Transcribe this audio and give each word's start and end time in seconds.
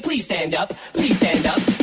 Please 0.00 0.24
stand 0.24 0.54
up? 0.54 0.72
Please 0.92 1.16
stand 1.16 1.46
up, 1.46 1.75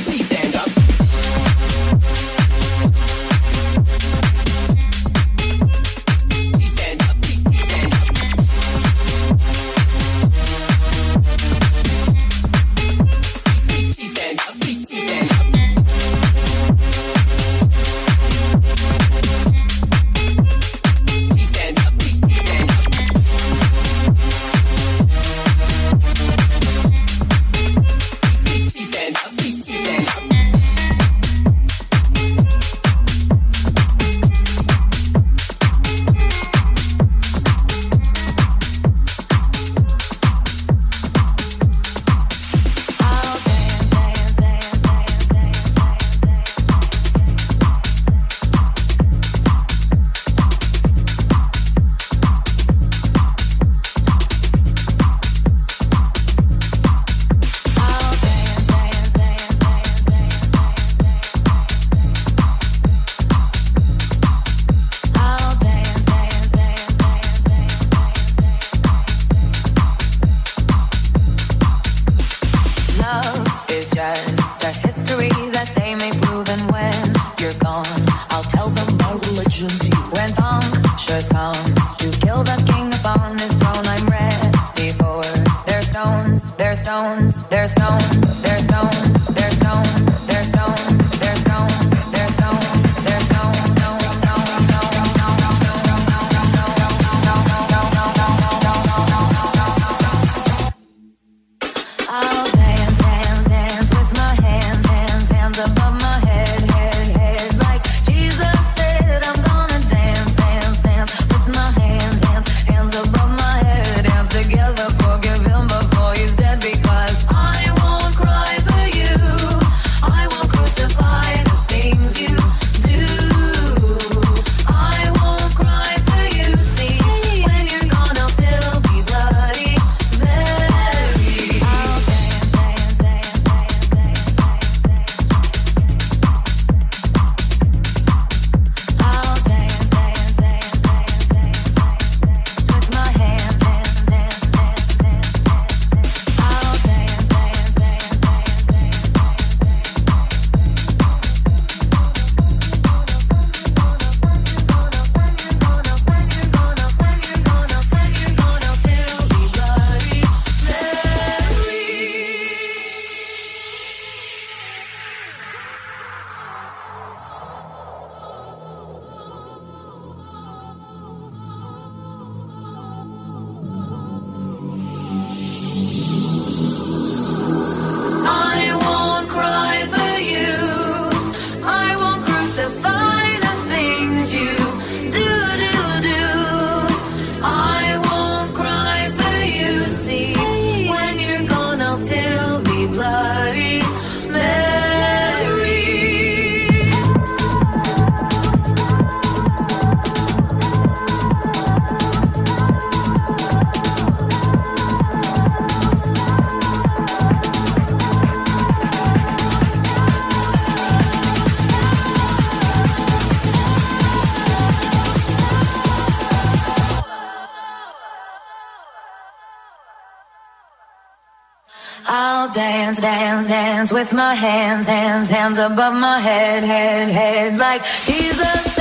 hands, 223.34 223.48
hands 223.48 223.92
with 223.92 224.14
my 224.14 224.36
hands, 224.36 224.86
hands, 224.86 225.30
hands 225.30 225.58
above 225.58 225.96
my 225.96 226.20
head, 226.20 226.64
head, 226.64 227.10
head, 227.10 227.58
like 227.58 227.84
Jesus. 228.06 228.73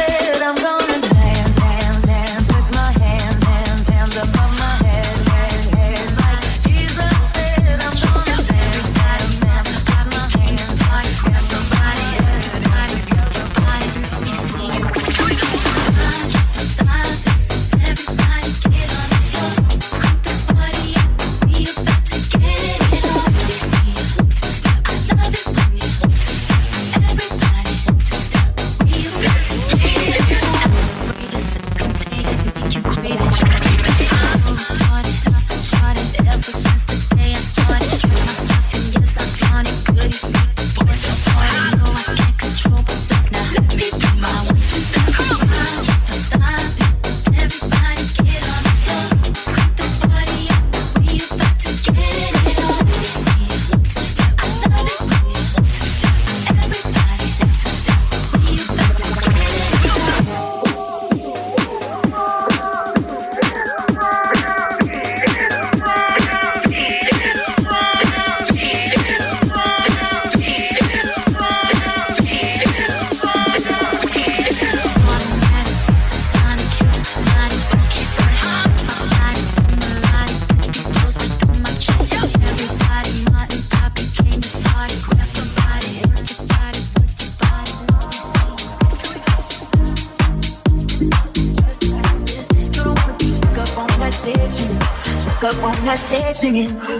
they're 96.12 96.34
singing. 96.34 96.91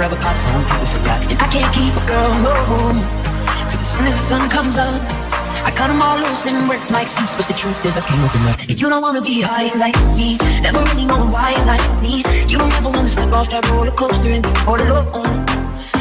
writer 0.00 0.14
of 0.14 0.18
a 0.18 0.22
pop 0.22 0.36
song 0.36 0.64
people 0.64 0.86
forgot. 0.86 1.20
And 1.30 1.38
I 1.40 1.48
can't 1.52 1.72
keep 1.74 1.92
a 1.92 2.04
girl, 2.06 2.32
no 2.40 2.54
Cause 3.68 3.80
as 3.80 3.90
soon 3.92 4.04
as 4.08 4.16
the 4.16 4.24
sun 4.32 4.48
comes 4.48 4.78
up 4.78 5.00
I 5.60 5.70
cut 5.70 5.88
them 5.88 6.00
all 6.00 6.16
loose 6.16 6.46
and 6.46 6.68
work's 6.68 6.90
my 6.90 7.02
excuse. 7.02 7.36
But 7.36 7.46
the 7.46 7.52
truth 7.52 7.84
is 7.84 7.98
I 7.98 8.00
can't 8.00 8.24
open 8.24 8.40
up. 8.48 8.58
And 8.60 8.80
you 8.80 8.88
don't 8.88 9.02
wanna 9.02 9.20
be 9.20 9.42
high 9.42 9.68
like 9.76 9.98
me. 10.16 10.38
Never 10.64 10.80
really 10.88 11.04
know 11.04 11.20
why 11.28 11.52
like 11.68 11.84
me. 12.00 12.24
You 12.48 12.56
don't 12.56 12.72
ever 12.80 12.88
wanna 12.88 13.10
step 13.10 13.30
off 13.32 13.50
that 13.50 13.68
roller 13.68 13.92
coaster 13.92 14.30
And 14.30 14.42
be 14.42 14.48
all 14.66 14.80
alone. 14.80 15.44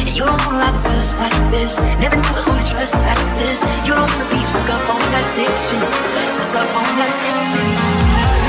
And 0.07 0.15
you 0.15 0.23
don't 0.23 0.39
wanna 0.47 0.63
ride 0.63 0.75
the 0.75 0.81
bus 0.87 1.19
like 1.19 1.35
this. 1.51 1.77
Never 1.99 2.15
know 2.15 2.39
who 2.39 2.51
to 2.55 2.63
trust 2.71 2.95
like 2.95 3.23
this. 3.43 3.59
You 3.83 3.91
don't 3.99 4.07
wanna 4.07 4.31
be 4.31 4.39
stuck 4.47 4.69
up 4.75 4.83
on 4.95 5.03
that 5.11 5.25
station. 5.27 5.79
Stuck 6.31 6.55
up 6.55 6.71
on 6.79 6.89
that 7.03 7.11
station. 7.19 8.48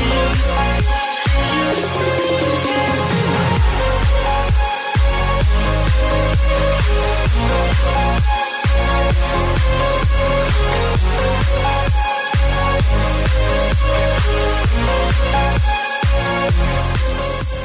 Россия. 0.00 0.29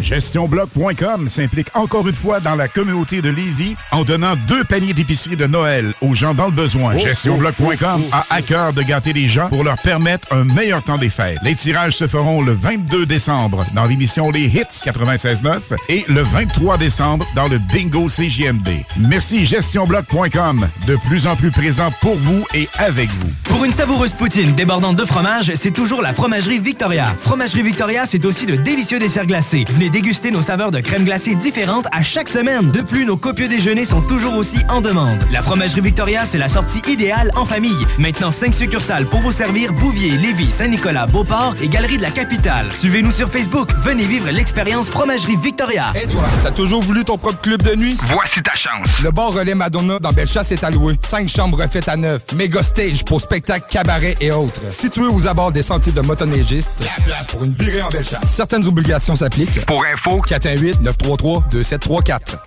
GestionBloc.com 0.00 1.28
s'implique 1.28 1.68
encore 1.74 2.06
une 2.08 2.14
fois 2.14 2.40
dans 2.40 2.54
la 2.54 2.68
communauté 2.68 3.22
de 3.22 3.30
Lévis 3.30 3.76
en 3.92 4.04
donnant 4.04 4.34
deux 4.48 4.64
paniers 4.64 4.92
d'épicerie 4.92 5.36
de 5.36 5.46
Noël 5.46 5.92
aux 6.00 6.14
gens 6.14 6.34
dans 6.34 6.46
le 6.46 6.52
besoin. 6.52 6.94
Oh, 6.96 6.98
GestionBloc.com 6.98 8.02
a 8.12 8.26
à 8.30 8.42
cœur 8.42 8.72
de 8.72 8.82
gâter 8.82 9.12
les 9.12 9.28
gens 9.28 9.48
pour 9.48 9.64
leur 9.64 9.78
permettre 9.78 10.32
un 10.32 10.44
meilleur 10.44 10.82
temps 10.82 10.98
des 10.98 11.10
fêtes. 11.10 11.38
Les 11.42 11.54
tirages 11.54 11.96
se 11.96 12.06
feront 12.06 12.42
le 12.42 12.52
22 12.52 13.06
décembre 13.06 13.64
dans 13.74 13.84
l'émission 13.84 14.30
Les 14.30 14.46
Hits 14.46 14.84
96.9 14.84 15.60
et 15.88 16.04
le 16.08 16.22
23 16.22 16.78
décembre 16.78 17.26
dans 17.34 17.48
le 17.48 17.58
Bingo 17.58 18.08
CJMD. 18.08 18.68
Merci 18.98 19.46
GestionBloc.com, 19.46 20.66
de 20.86 20.96
plus 21.08 21.26
en 21.26 21.36
plus 21.36 21.50
présent 21.50 21.90
pour 22.00 22.16
vous 22.16 22.44
et 22.54 22.68
avec 22.78 23.08
vous. 23.10 23.55
Pour 23.66 23.72
une 23.72 23.78
savoureuse 23.78 24.12
poutine 24.12 24.54
débordante 24.54 24.94
de 24.94 25.04
fromage, 25.04 25.50
c'est 25.56 25.72
toujours 25.72 26.00
la 26.00 26.12
Fromagerie 26.12 26.60
Victoria. 26.60 27.06
Fromagerie 27.20 27.62
Victoria, 27.62 28.06
c'est 28.06 28.24
aussi 28.24 28.46
de 28.46 28.54
délicieux 28.54 29.00
desserts 29.00 29.26
glacés. 29.26 29.64
Venez 29.68 29.90
déguster 29.90 30.30
nos 30.30 30.40
saveurs 30.40 30.70
de 30.70 30.78
crème 30.78 31.02
glacée 31.02 31.34
différentes 31.34 31.88
à 31.90 32.04
chaque 32.04 32.28
semaine. 32.28 32.70
De 32.70 32.80
plus, 32.80 33.04
nos 33.04 33.16
copieux 33.16 33.48
déjeuners 33.48 33.84
sont 33.84 34.02
toujours 34.02 34.36
aussi 34.36 34.58
en 34.68 34.80
demande. 34.80 35.18
La 35.32 35.42
Fromagerie 35.42 35.80
Victoria, 35.80 36.24
c'est 36.24 36.38
la 36.38 36.46
sortie 36.46 36.80
idéale 36.88 37.32
en 37.34 37.44
famille. 37.44 37.76
Maintenant, 37.98 38.30
5 38.30 38.54
succursales 38.54 39.04
pour 39.06 39.18
vous 39.18 39.32
servir 39.32 39.72
Bouvier, 39.72 40.16
Lévis, 40.16 40.52
Saint-Nicolas, 40.52 41.06
Beauport 41.06 41.56
et 41.60 41.66
Galerie 41.66 41.96
de 41.96 42.02
la 42.02 42.12
Capitale. 42.12 42.68
Suivez-nous 42.72 43.10
sur 43.10 43.28
Facebook. 43.28 43.70
Venez 43.82 44.04
vivre 44.04 44.30
l'expérience 44.30 44.88
Fromagerie 44.90 45.38
Victoria. 45.42 45.86
Et 46.00 46.06
toi, 46.06 46.22
t'as 46.44 46.52
toujours 46.52 46.82
voulu 46.82 47.02
ton 47.02 47.18
propre 47.18 47.40
club 47.40 47.62
de 47.62 47.74
nuit? 47.74 47.96
Voici 48.02 48.40
ta 48.42 48.52
chance. 48.52 49.02
Le 49.02 49.10
bar 49.10 49.32
Relais 49.32 49.56
Madonna 49.56 49.98
dans 49.98 50.12
Bellechasse 50.12 50.52
est 50.52 50.62
alloué. 50.62 50.94
Cinq 51.04 51.28
chambres 51.28 51.60
refaites 51.60 51.88
à 51.88 51.96
neuf. 51.96 52.22
Méga 52.36 52.62
stage 52.62 53.04
pour 53.04 53.22
spectacles, 53.56 53.70
cabarets 53.70 54.14
et 54.20 54.30
autres. 54.30 54.72
Situé 54.72 55.06
aux 55.06 55.26
abords 55.26 55.52
des 55.52 55.62
sentiers 55.62 55.92
de 55.92 56.00
motoneigistes. 56.00 56.80
La 56.80 57.04
place 57.04 57.26
pour 57.26 57.44
une 57.44 57.52
virée 57.52 57.82
en 57.82 57.88
Bellechasse. 57.88 58.30
Certaines 58.30 58.66
obligations 58.66 59.16
s'appliquent. 59.16 59.66
Pour 59.66 59.84
info, 59.84 60.22
418-933-2734. 60.26 62.38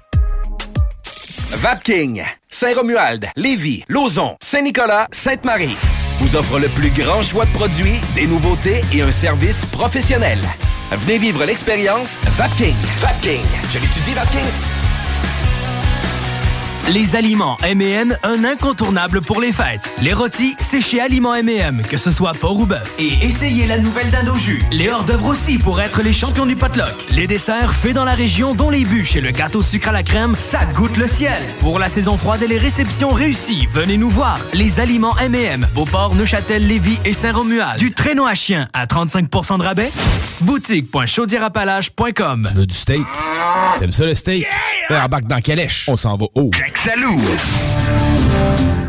Vapking, 1.51 2.23
Saint-Romuald, 2.47 3.27
Lévis, 3.35 3.83
Lauson, 3.89 4.35
Saint-Nicolas, 4.41 5.07
Sainte-Marie 5.11 5.75
vous 6.21 6.35
offre 6.35 6.59
le 6.59 6.67
plus 6.67 6.89
grand 6.89 7.23
choix 7.23 7.45
de 7.45 7.51
produits, 7.51 8.01
des 8.13 8.27
nouveautés 8.27 8.81
et 8.93 9.01
un 9.01 9.11
service 9.11 9.65
professionnel. 9.65 10.39
Venez 10.91 11.17
vivre 11.17 11.45
l'expérience 11.45 12.19
Vapking. 12.37 12.75
Vapking. 12.99 13.45
Je 13.71 13.79
l'étudie, 13.79 14.13
Vapking. 14.13 14.78
Les 16.91 17.15
aliments 17.15 17.55
M&M, 17.63 18.15
un 18.23 18.43
incontournable 18.43 19.21
pour 19.21 19.39
les 19.39 19.51
fêtes. 19.51 19.93
Les 20.01 20.11
rôtis, 20.11 20.55
c'est 20.59 20.81
chez 20.81 20.99
Aliments 20.99 21.35
M&M, 21.35 21.83
que 21.87 21.97
ce 21.97 22.09
soit 22.09 22.33
porc 22.33 22.57
ou 22.57 22.65
bœuf. 22.65 22.95
Et 22.97 23.13
essayez 23.23 23.67
la 23.67 23.77
nouvelle 23.77 24.09
dinde 24.09 24.29
au 24.29 24.35
jus. 24.35 24.63
Les 24.71 24.89
hors-d'œuvre 24.89 25.27
aussi 25.27 25.59
pour 25.59 25.79
être 25.81 26.01
les 26.01 26.13
champions 26.13 26.47
du 26.47 26.55
potluck. 26.55 26.95
Les 27.11 27.27
desserts 27.27 27.75
faits 27.75 27.93
dans 27.93 28.05
la 28.05 28.15
région, 28.15 28.55
dont 28.55 28.71
les 28.71 28.85
bûches 28.85 29.15
et 29.15 29.21
le 29.21 29.29
gâteau 29.29 29.61
sucre 29.61 29.89
à 29.89 29.91
la 29.91 30.01
crème, 30.01 30.35
ça 30.39 30.65
goûte 30.73 30.97
le 30.97 31.07
ciel. 31.07 31.39
Pour 31.59 31.77
la 31.77 31.89
saison 31.89 32.17
froide 32.17 32.41
et 32.41 32.47
les 32.47 32.57
réceptions 32.57 33.11
réussies, 33.11 33.67
venez 33.71 33.97
nous 33.97 34.09
voir. 34.09 34.39
Les 34.53 34.79
aliments 34.79 35.15
M&M, 35.19 35.67
Beauport, 35.75 36.15
Neuchâtel, 36.15 36.65
Lévis 36.65 36.97
et 37.05 37.13
Saint-Romuald. 37.13 37.77
Du 37.77 37.93
traîneau 37.93 38.25
à 38.25 38.33
chien 38.33 38.67
à 38.73 38.87
35% 38.87 39.59
de 39.59 39.63
rabais. 39.63 39.91
Boutique.chaudierapalache.com 40.41 42.47
Tu 42.49 42.55
veux 42.57 42.65
du 42.65 42.75
steak? 42.75 43.05
T'aimes 43.77 43.91
ça 43.91 44.05
le 44.05 44.15
steak? 44.15 44.47
Yeah! 44.89 45.05
Embarque 45.05 45.25
dans 45.25 45.39
Calèche. 45.39 45.85
On 45.87 45.95
s'en 45.95 46.17
va 46.17 46.25
haut. 46.33 46.49
Salud. 46.83 47.68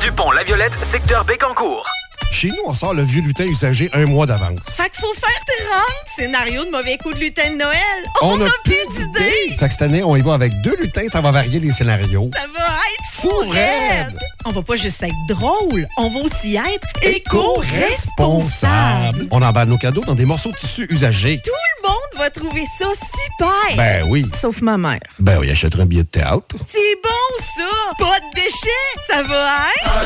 du 0.00 0.12
pont 0.12 0.30
La 0.30 0.42
Violette, 0.42 0.76
secteur 0.82 1.24
Bécancourt. 1.24 1.84
Chez 2.32 2.48
nous, 2.48 2.62
on 2.66 2.74
sort 2.74 2.92
le 2.94 3.02
vieux 3.02 3.22
lutin 3.22 3.44
usagé 3.44 3.88
un 3.92 4.04
mois 4.04 4.26
d'avance. 4.26 4.70
Fait 4.76 4.90
qu'il 4.90 5.00
faut 5.00 5.14
faire 5.14 5.30
30 5.70 5.82
scénarios 6.16 6.64
de 6.66 6.70
mauvais 6.70 6.96
coups 6.98 7.14
de 7.16 7.20
lutin 7.20 7.50
de 7.50 7.56
Noël. 7.56 7.78
On, 8.22 8.40
a 8.40 8.46
a 8.46 8.50
plus 8.64 8.74
d'idées. 8.94 9.56
Fait 9.58 9.66
que 9.66 9.72
cette 9.72 9.82
année, 9.82 10.02
on 10.02 10.16
y 10.16 10.20
va 10.20 10.34
avec 10.34 10.52
deux 10.62 10.76
lutins, 10.82 11.08
ça 11.08 11.20
va 11.20 11.30
varier 11.30 11.60
les 11.60 11.72
scénarios. 11.72 12.30
Ça 12.34 12.46
va 12.54 12.64
être 12.66 13.10
fou 13.12 13.30
raide. 13.48 14.16
On 14.44 14.50
va 14.50 14.62
pas 14.62 14.76
juste 14.76 15.02
être 15.02 15.14
drôle, 15.28 15.88
on 15.96 16.08
va 16.08 16.20
aussi 16.20 16.54
être 16.56 16.86
éco-responsable. 17.02 19.26
On 19.30 19.42
emballe 19.42 19.68
nos 19.68 19.78
cadeaux 19.78 20.04
dans 20.04 20.14
des 20.14 20.24
morceaux 20.24 20.50
de 20.52 20.56
tissu 20.56 20.86
usagés. 20.90 21.40
Tout 21.44 21.50
le 21.50 21.82
monde 21.88 21.96
va 22.16 22.30
trouver 22.30 22.64
ça 22.78 22.86
super. 22.94 23.76
Ben 23.76 24.04
oui. 24.08 24.24
Sauf 24.40 24.60
ma 24.60 24.78
mère. 24.78 25.00
Ben 25.18 25.38
oui, 25.40 25.50
achèterait 25.50 25.82
un 25.82 25.86
billet 25.86 26.04
de 26.04 26.08
théâtre. 26.08 26.54
C'est 26.66 26.96
bon 27.02 27.10
ça. 27.56 27.64
Pas 27.98 28.20
de 28.20 28.26
déchets. 28.34 28.94
Ça 29.08 29.22
va 29.24 29.66
être... 29.84 29.96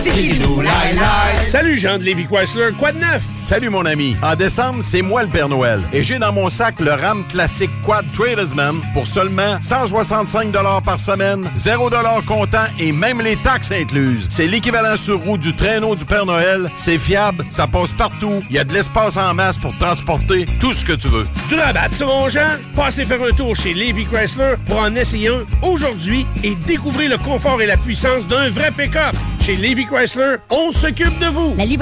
Salut 1.50 1.76
Jean 1.76 1.98
de 2.00 2.04
Lévi 2.04 2.24
Chrysler, 2.24 2.70
quoi 2.78 2.92
de 2.92 2.98
neuf? 2.98 3.22
Salut 3.36 3.68
mon 3.68 3.84
ami. 3.84 4.16
En 4.22 4.34
décembre, 4.34 4.82
c'est 4.82 5.02
moi 5.02 5.22
le 5.22 5.28
Père 5.28 5.48
Noël. 5.48 5.80
Et 5.92 6.02
j'ai 6.02 6.18
dans 6.18 6.32
mon 6.32 6.48
sac 6.48 6.80
le 6.80 6.92
RAM 6.92 7.24
classique 7.28 7.70
Quad 7.84 8.04
Tradesman 8.12 8.80
pour 8.94 9.06
seulement 9.06 9.60
165 9.60 10.52
par 10.84 10.98
semaine, 10.98 11.48
0 11.56 11.90
comptant 12.26 12.64
et 12.78 12.92
même 12.92 13.20
les 13.20 13.36
taxes 13.36 13.70
incluses. 13.70 14.26
C'est 14.30 14.46
l'équivalent 14.46 14.96
sur 14.96 15.20
roue 15.20 15.38
du 15.38 15.54
traîneau 15.54 15.94
du 15.94 16.04
Père 16.04 16.26
Noël. 16.26 16.68
C'est 16.76 16.98
fiable, 16.98 17.44
ça 17.50 17.66
passe 17.66 17.92
partout. 17.92 18.42
Il 18.48 18.56
y 18.56 18.58
a 18.58 18.64
de 18.64 18.72
l'espace 18.72 19.16
en 19.16 19.34
masse 19.34 19.58
pour 19.58 19.76
transporter 19.78 20.46
tout 20.60 20.72
ce 20.72 20.84
que 20.84 20.94
tu 20.94 21.08
veux. 21.08 21.26
Tu 21.48 21.54
rabattes 21.54 21.92
ça, 21.92 22.06
mon 22.06 22.28
Jean? 22.28 22.48
Passez 22.74 23.04
faire 23.04 23.22
un 23.22 23.32
tour 23.32 23.54
chez 23.54 23.74
Lévi 23.74 24.06
Chrysler 24.06 24.54
pour 24.66 24.78
en 24.78 24.94
essayer 24.96 25.28
un 25.28 25.44
aujourd'hui 25.62 26.26
et 26.42 26.54
découvrir 26.54 27.10
le 27.10 27.18
confort 27.18 27.60
et 27.60 27.66
la 27.66 27.76
puissance 27.76 28.26
d'un 28.26 28.48
vrai 28.50 28.70
pick-up. 28.70 29.14
Chez 29.42 29.56
Lévi 29.56 29.86
Chrysler, 29.86 30.36
on 30.50 30.70
s'occupe 30.70 31.18
de 31.18 31.26
vous. 31.26 31.54
La 31.56 31.66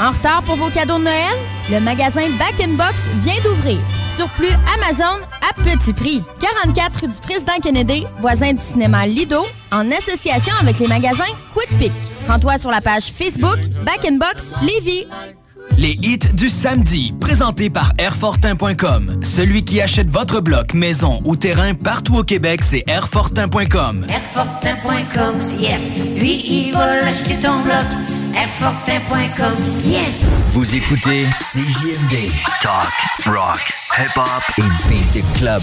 En 0.00 0.12
retard 0.12 0.42
pour 0.44 0.56
vos 0.56 0.70
cadeaux 0.70 0.96
de 0.98 1.04
Noël? 1.04 1.36
Le 1.70 1.78
magasin 1.80 2.22
Back 2.38 2.58
in 2.58 2.72
Box 2.72 2.94
vient 3.16 3.34
d'ouvrir. 3.44 3.78
Surplus 4.16 4.48
Amazon 4.74 5.20
à 5.42 5.52
petit 5.62 5.92
prix. 5.92 6.22
44 6.40 7.00
rue 7.02 7.08
du 7.08 7.20
Président 7.20 7.58
Kennedy, 7.62 8.06
voisin 8.18 8.54
du 8.54 8.60
cinéma 8.60 9.06
Lido, 9.06 9.42
en 9.70 9.90
association 9.90 10.54
avec 10.58 10.78
les 10.78 10.86
magasins 10.86 11.24
Quick 11.54 11.78
Pick. 11.78 11.92
Rends-toi 12.26 12.58
sur 12.58 12.70
la 12.70 12.80
page 12.80 13.12
Facebook 13.12 13.58
Back 13.84 14.06
in 14.06 14.16
Box 14.16 14.52
Lévis. 14.62 15.06
Les 15.78 15.92
hits 16.02 16.18
du 16.34 16.48
samedi, 16.48 17.14
présentés 17.20 17.70
par 17.70 17.92
Airfortin.com. 17.98 19.20
Celui 19.22 19.64
qui 19.64 19.80
achète 19.80 20.08
votre 20.08 20.40
bloc, 20.40 20.74
maison 20.74 21.20
ou 21.24 21.36
terrain 21.36 21.74
partout 21.74 22.16
au 22.18 22.22
Québec, 22.22 22.60
c'est 22.62 22.84
Airfortin.com. 22.86 24.06
Airfortin.com, 24.08 25.38
yes. 25.58 25.80
Lui, 26.18 26.42
il 26.46 26.72
va 26.72 26.96
l'acheter 26.96 27.36
ton 27.36 27.58
bloc. 27.62 27.84
Airfortin.com, 28.36 29.54
yes. 29.86 30.22
Vous 30.50 30.74
écoutez 30.74 31.26
CJMD. 31.52 32.30
Talk, 32.62 32.92
rock, 33.26 33.72
hip-hop 33.98 34.42
et 34.58 34.88
beat 34.88 35.12
the 35.12 35.38
club. 35.38 35.62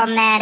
from 0.00 0.14
that 0.14 0.40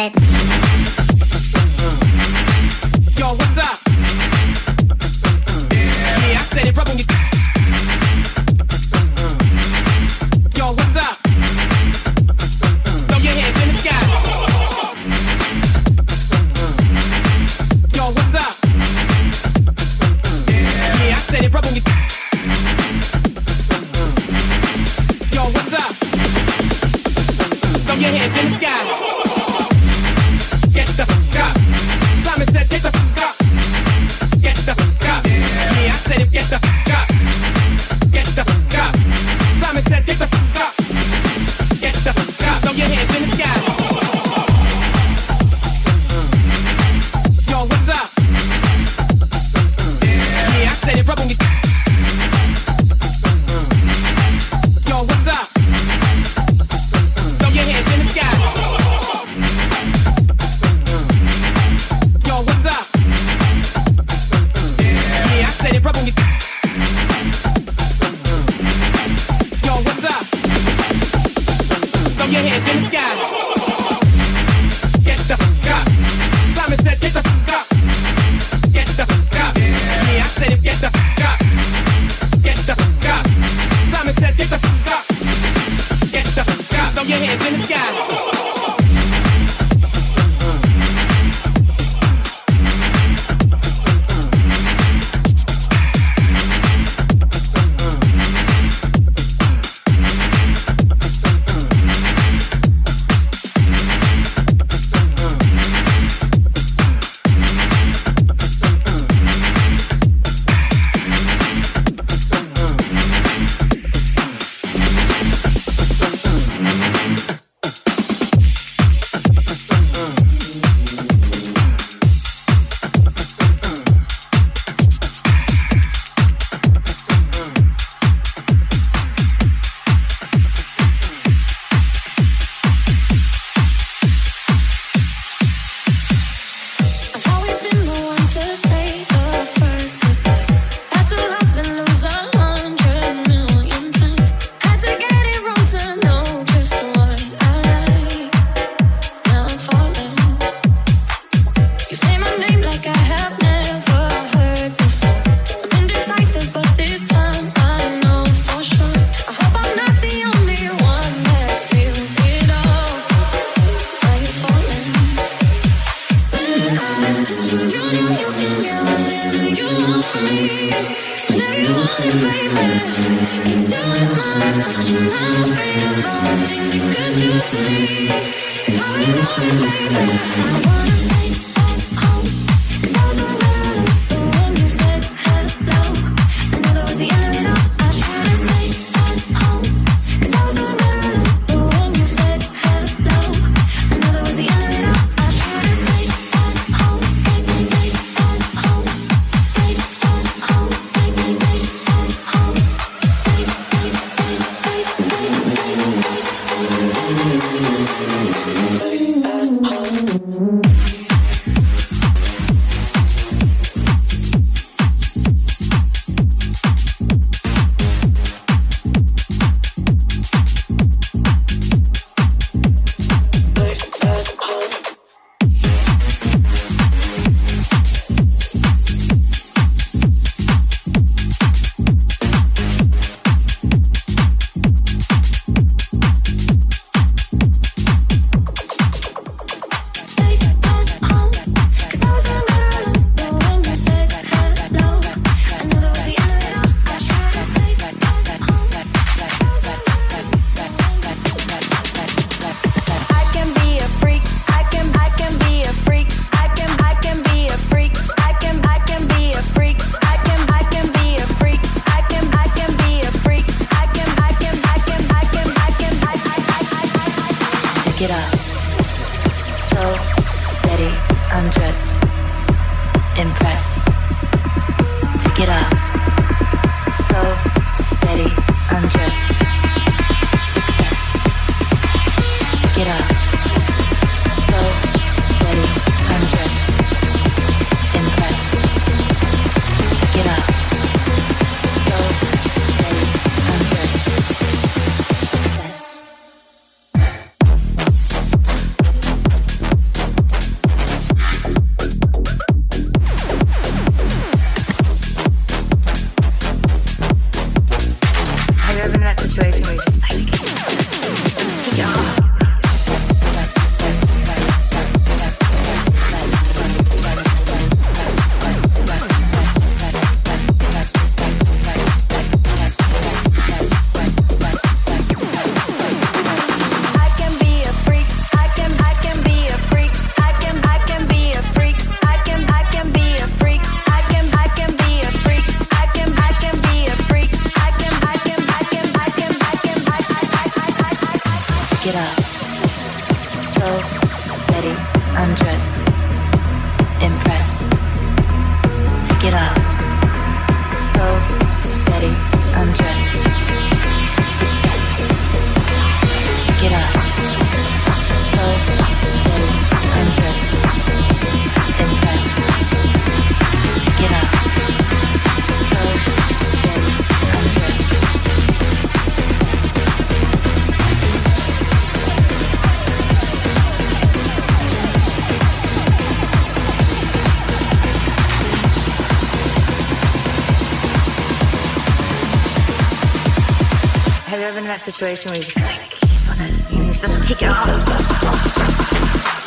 situation 384.99 385.31
where 385.31 385.39
you 385.39 385.45
just 385.45 385.61
like, 385.61 385.93
you 385.93 386.09
just 386.09 386.27
want 386.27 386.41
to, 386.41 386.75
you, 386.75 386.81
know, 386.81 386.87
you 386.87 386.93
just 386.93 387.05
have 387.05 387.23
to 387.23 387.29
take 387.29 387.43
it 387.43 387.49
off. 387.49 389.38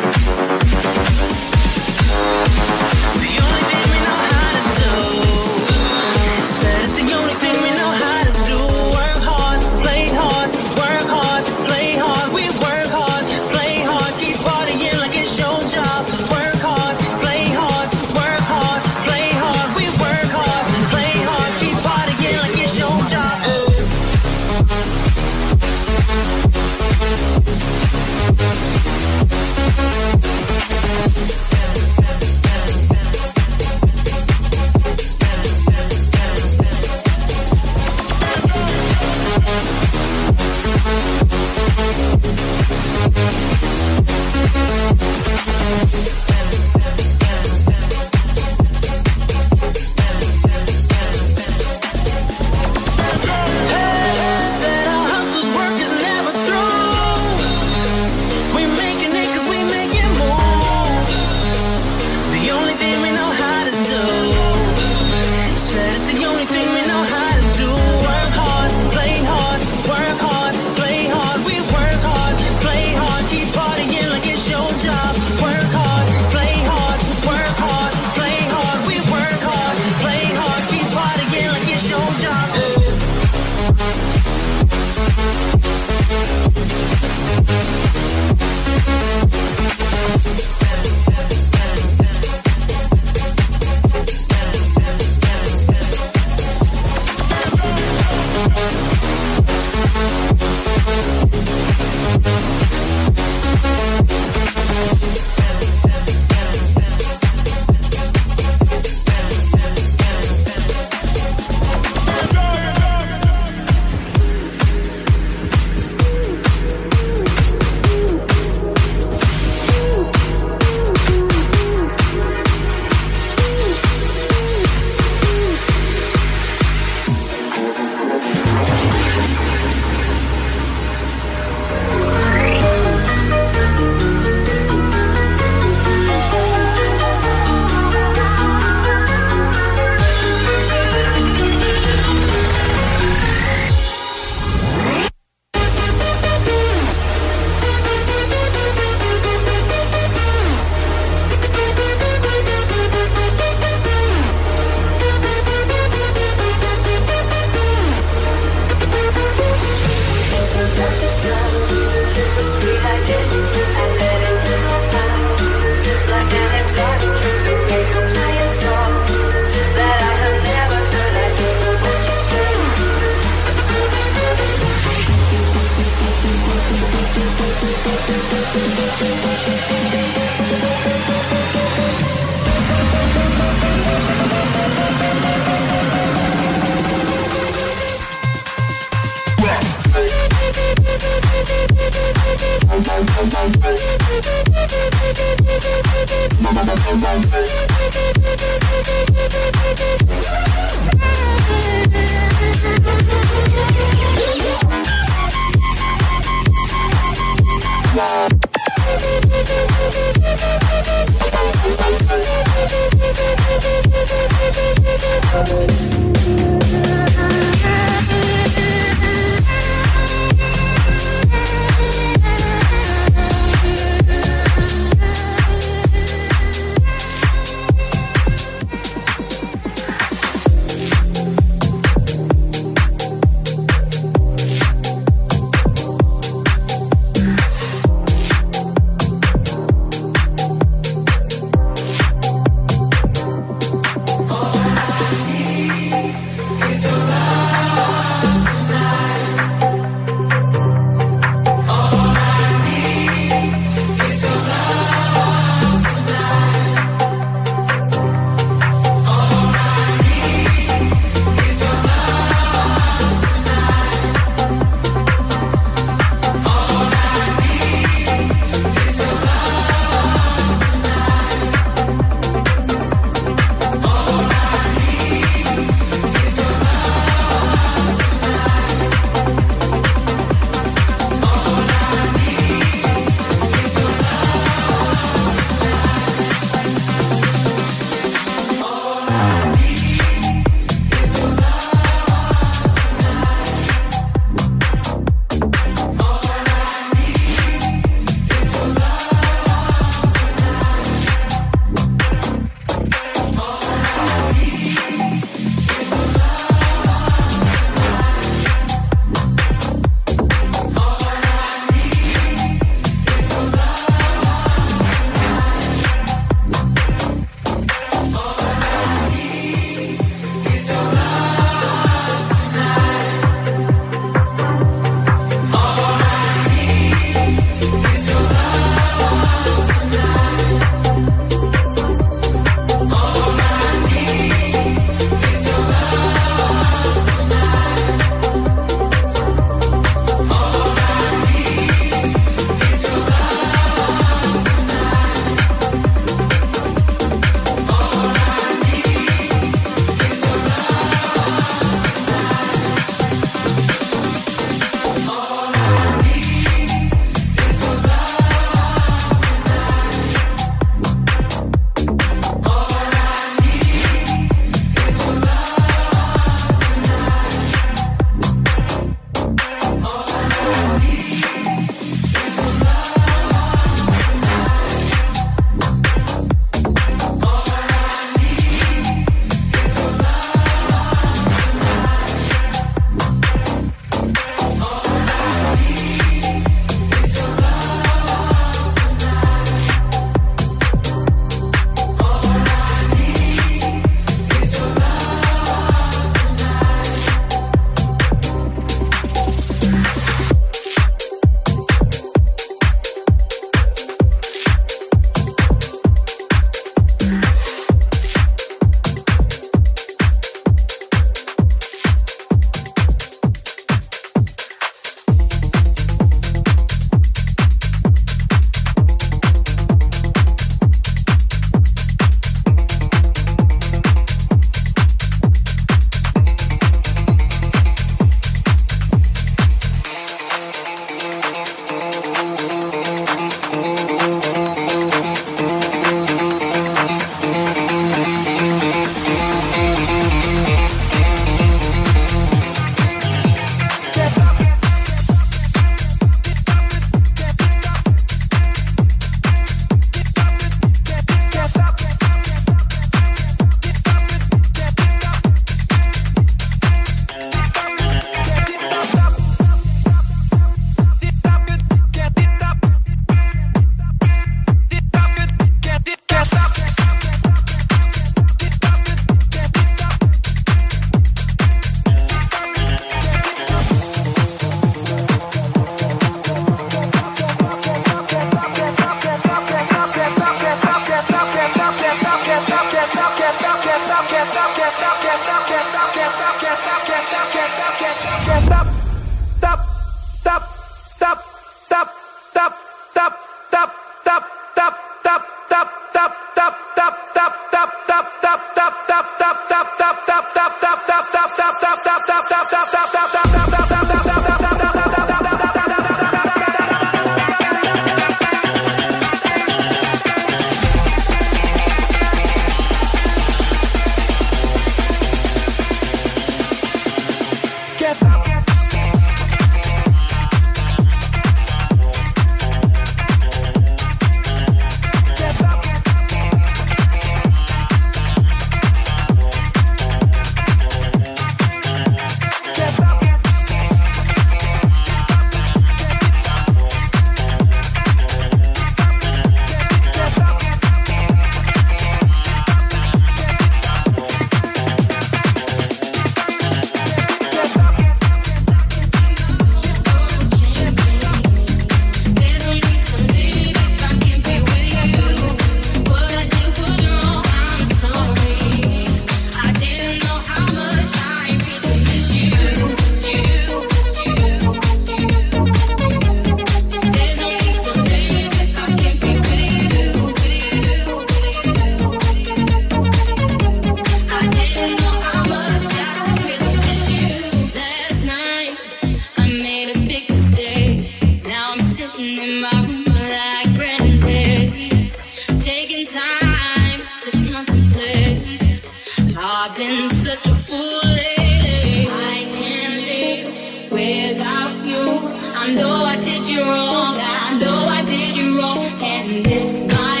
Did 595.97 596.29
you 596.29 596.43
wrong. 596.43 596.95
I 596.97 597.37
know 597.39 597.57
I 597.77 597.83
did 597.85 598.15
you 598.15 598.39
wrong. 598.39 598.59
And 598.59 599.27
it's 599.27 599.73
my 599.73 600.00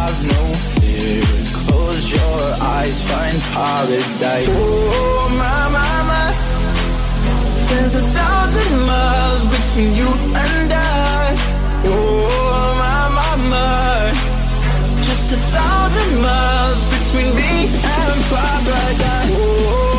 Have 0.00 0.22
no 0.32 0.42
fear. 0.80 1.20
Close 1.60 2.04
your 2.10 2.40
eyes, 2.72 2.96
find 3.08 3.38
paradise. 3.52 4.48
Oh, 4.48 5.28
my, 5.40 5.60
my, 5.76 5.94
my. 6.10 6.28
There's 7.68 7.94
a 7.96 8.04
thousand 8.18 8.72
miles 8.88 9.42
between 9.54 9.90
you 10.00 10.08
and 10.08 10.72
I. 10.72 11.36
Oh, 11.84 12.64
my, 12.80 13.00
my, 13.18 13.32
my. 13.52 14.00
Just 15.04 15.26
a 15.36 15.40
thousand 15.56 16.12
miles 16.22 16.80
between 16.94 17.30
me 17.36 17.52
and 17.68 18.18
paradise. 18.32 19.36
Oh, 19.36 19.89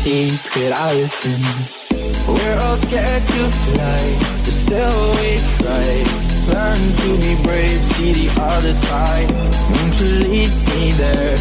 secret 0.00 0.72
I 0.72 0.94
listen. 0.94 1.40
We're 2.26 2.58
all 2.64 2.76
scared 2.76 3.22
to 3.34 3.42
fly 3.64 4.02
But 4.44 4.56
still 4.64 5.00
we 5.20 5.36
try. 5.60 5.88
Learn 6.48 6.82
to 7.00 7.08
be 7.20 7.32
brave 7.44 7.80
See 7.94 8.12
the 8.12 8.28
other 8.40 8.72
side. 8.72 9.30
Won't 9.70 9.94
you 10.00 10.10
lead 10.24 10.52
me 10.72 10.92
there? 11.02 11.36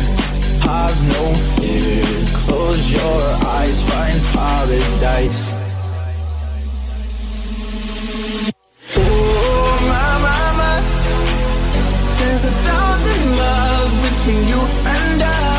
Have 0.67 0.97
no 1.15 1.23
fear. 1.55 2.03
Close 2.43 2.83
your 2.91 3.21
eyes 3.55 3.77
Find 3.89 4.19
paradise. 4.35 5.43
Oh 8.97 9.71
my, 9.91 10.09
my, 10.25 10.43
my. 10.59 10.75
There's 12.19 12.43
a 12.43 12.53
thousand 12.67 13.23
miles 13.39 13.91
Between 14.03 14.47
you 14.47 14.61
and 14.95 15.23
I. 15.23 15.58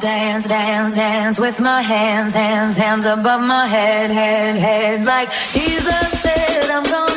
Dance, 0.00 0.48
dance, 0.48 0.94
dance 0.94 1.38
with 1.38 1.60
my 1.60 1.82
hands, 1.82 2.32
hands, 2.32 2.76
hands 2.76 3.04
above 3.04 3.42
my 3.42 3.66
head, 3.66 4.10
head, 4.10 4.56
head. 4.56 5.04
Like 5.04 5.30
Jesus 5.30 6.08
said, 6.22 6.70
I'm 6.70 6.82
gonna. 6.84 7.11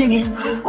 singing. 0.00 0.59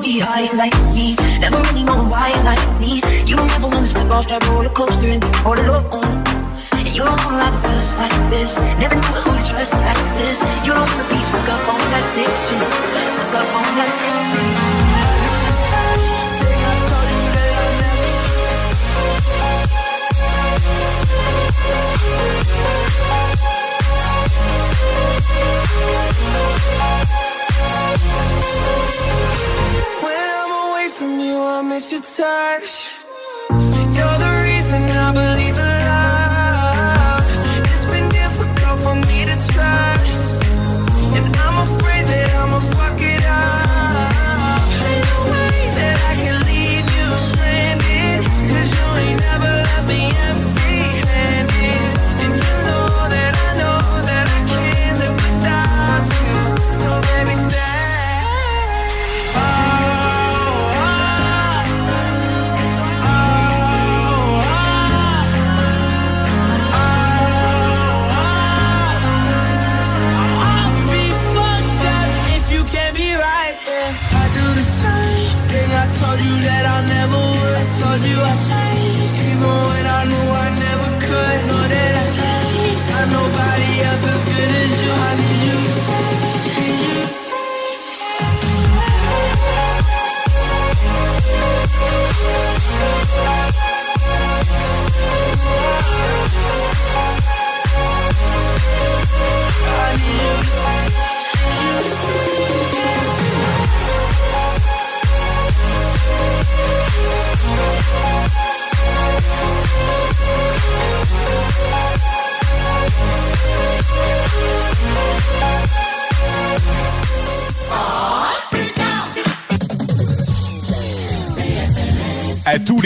We 0.00 0.18
high 0.18 0.50
like. 0.56 0.79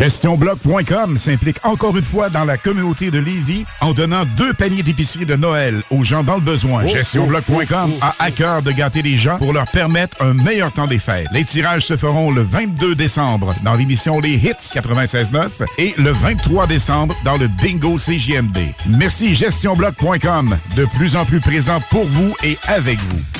GestionBloc.com 0.00 1.18
s'implique 1.18 1.62
encore 1.62 1.94
une 1.94 2.02
fois 2.02 2.30
dans 2.30 2.46
la 2.46 2.56
communauté 2.56 3.10
de 3.10 3.18
Lévis 3.18 3.66
en 3.82 3.92
donnant 3.92 4.24
deux 4.38 4.54
paniers 4.54 4.82
d'épicerie 4.82 5.26
de 5.26 5.36
Noël 5.36 5.82
aux 5.90 6.02
gens 6.02 6.24
dans 6.24 6.36
le 6.36 6.40
besoin. 6.40 6.84
Oh, 6.86 6.88
GestionBloc.com 6.88 7.92
a 8.00 8.14
à 8.18 8.30
cœur 8.30 8.62
de 8.62 8.72
gâter 8.72 9.02
les 9.02 9.18
gens 9.18 9.36
pour 9.36 9.52
leur 9.52 9.66
permettre 9.70 10.22
un 10.22 10.32
meilleur 10.32 10.72
temps 10.72 10.86
des 10.86 10.98
fêtes. 10.98 11.26
Les 11.34 11.44
tirages 11.44 11.84
se 11.84 11.98
feront 11.98 12.30
le 12.30 12.40
22 12.40 12.94
décembre 12.94 13.54
dans 13.62 13.74
l'émission 13.74 14.20
Les 14.20 14.36
Hits 14.36 14.72
96.9 14.74 15.48
et 15.76 15.92
le 15.98 16.12
23 16.12 16.66
décembre 16.66 17.14
dans 17.22 17.36
le 17.36 17.48
Bingo 17.48 17.98
CJMD. 17.98 18.58
Merci 18.88 19.36
GestionBloc.com, 19.36 20.56
de 20.76 20.86
plus 20.96 21.14
en 21.14 21.26
plus 21.26 21.40
présent 21.40 21.78
pour 21.90 22.06
vous 22.06 22.34
et 22.42 22.56
avec 22.68 22.98
vous. 23.00 23.39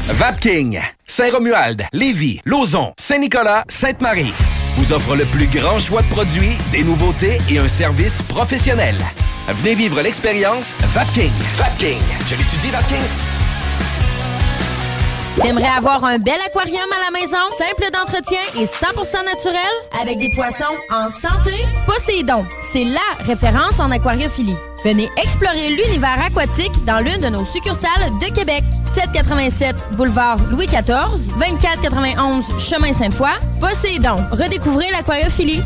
Vapking, 0.13 0.79
Saint-Romuald, 1.05 1.85
Lévis, 1.93 2.41
Lauson, 2.45 2.93
Saint-Nicolas, 2.99 3.63
Sainte-Marie 3.69 4.33
vous 4.77 4.93
offre 4.93 5.15
le 5.15 5.25
plus 5.25 5.47
grand 5.47 5.79
choix 5.79 6.01
de 6.01 6.07
produits, 6.07 6.57
des 6.71 6.83
nouveautés 6.83 7.37
et 7.49 7.59
un 7.59 7.67
service 7.67 8.21
professionnel. 8.23 8.97
Venez 9.49 9.75
vivre 9.75 10.01
l'expérience 10.01 10.75
Vapking. 10.79 11.31
Vapking. 11.57 11.99
Je 12.27 12.35
l'étudie, 12.35 12.69
Vapking. 12.71 12.97
T'aimerais 15.41 15.77
avoir 15.77 16.03
un 16.05 16.19
bel 16.19 16.39
aquarium 16.45 16.89
à 16.93 17.11
la 17.11 17.19
maison, 17.19 17.37
simple 17.57 17.89
d'entretien 17.91 18.39
et 18.57 18.65
100% 18.65 19.25
naturel, 19.25 19.61
avec 20.01 20.19
des 20.19 20.29
poissons 20.35 20.75
en 20.89 21.09
santé? 21.09 21.55
Poséidon, 21.85 22.45
c'est 22.71 22.83
LA 22.83 22.99
référence 23.21 23.79
en 23.79 23.91
aquariophilie. 23.91 24.57
Venez 24.83 25.09
explorer 25.17 25.69
l'univers 25.69 26.21
aquatique 26.25 26.73
dans 26.85 26.99
l'une 26.99 27.21
de 27.21 27.29
nos 27.29 27.45
succursales 27.45 28.11
de 28.19 28.33
Québec. 28.33 28.63
787 28.95 29.75
boulevard 29.95 30.37
Louis 30.51 30.67
XIV, 30.67 31.27
2491 31.39 32.43
chemin 32.59 32.93
Sainte-Foy. 32.93 33.29
Poséidon, 33.59 34.17
redécouvrez 34.31 34.91
l'aquariophilie. 34.91 35.61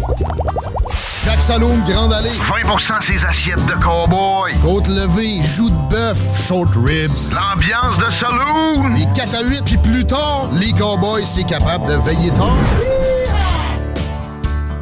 Jacques 1.25 1.41
Saloon, 1.41 1.77
Grande 1.87 2.13
Allée. 2.13 2.29
20% 2.29 3.01
ses 3.01 3.25
assiettes 3.25 3.65
de 3.65 3.73
cowboy. 3.83 4.53
Côte 4.61 4.87
levée, 4.87 5.41
joues 5.41 5.71
de 5.71 5.89
bœuf, 5.89 6.17
short 6.47 6.69
ribs. 6.75 7.33
L'ambiance 7.33 7.97
de 7.97 8.11
saloon. 8.11 8.93
Les 8.93 9.07
4 9.15 9.35
à 9.35 9.41
8, 9.41 9.63
puis 9.65 9.77
plus 9.77 10.05
tard, 10.05 10.49
les 10.53 10.71
cowboys, 10.73 11.25
c'est 11.25 11.45
capable 11.45 11.87
de 11.87 11.95
veiller 11.95 12.29
tard. 12.31 12.94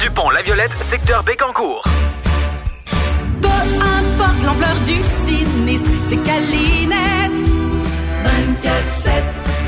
du 0.00 0.10
pont 0.10 0.30
La 0.30 0.42
Violette, 0.42 0.76
secteur 0.80 1.22
Bécancourt. 1.22 1.82
Peu 3.40 3.48
importe 3.48 4.42
l'ampleur 4.44 4.76
du 4.86 5.00
sinistre, 5.24 5.90
c'est 6.08 6.22
Calinette. 6.22 7.38
24-7. 8.24 9.10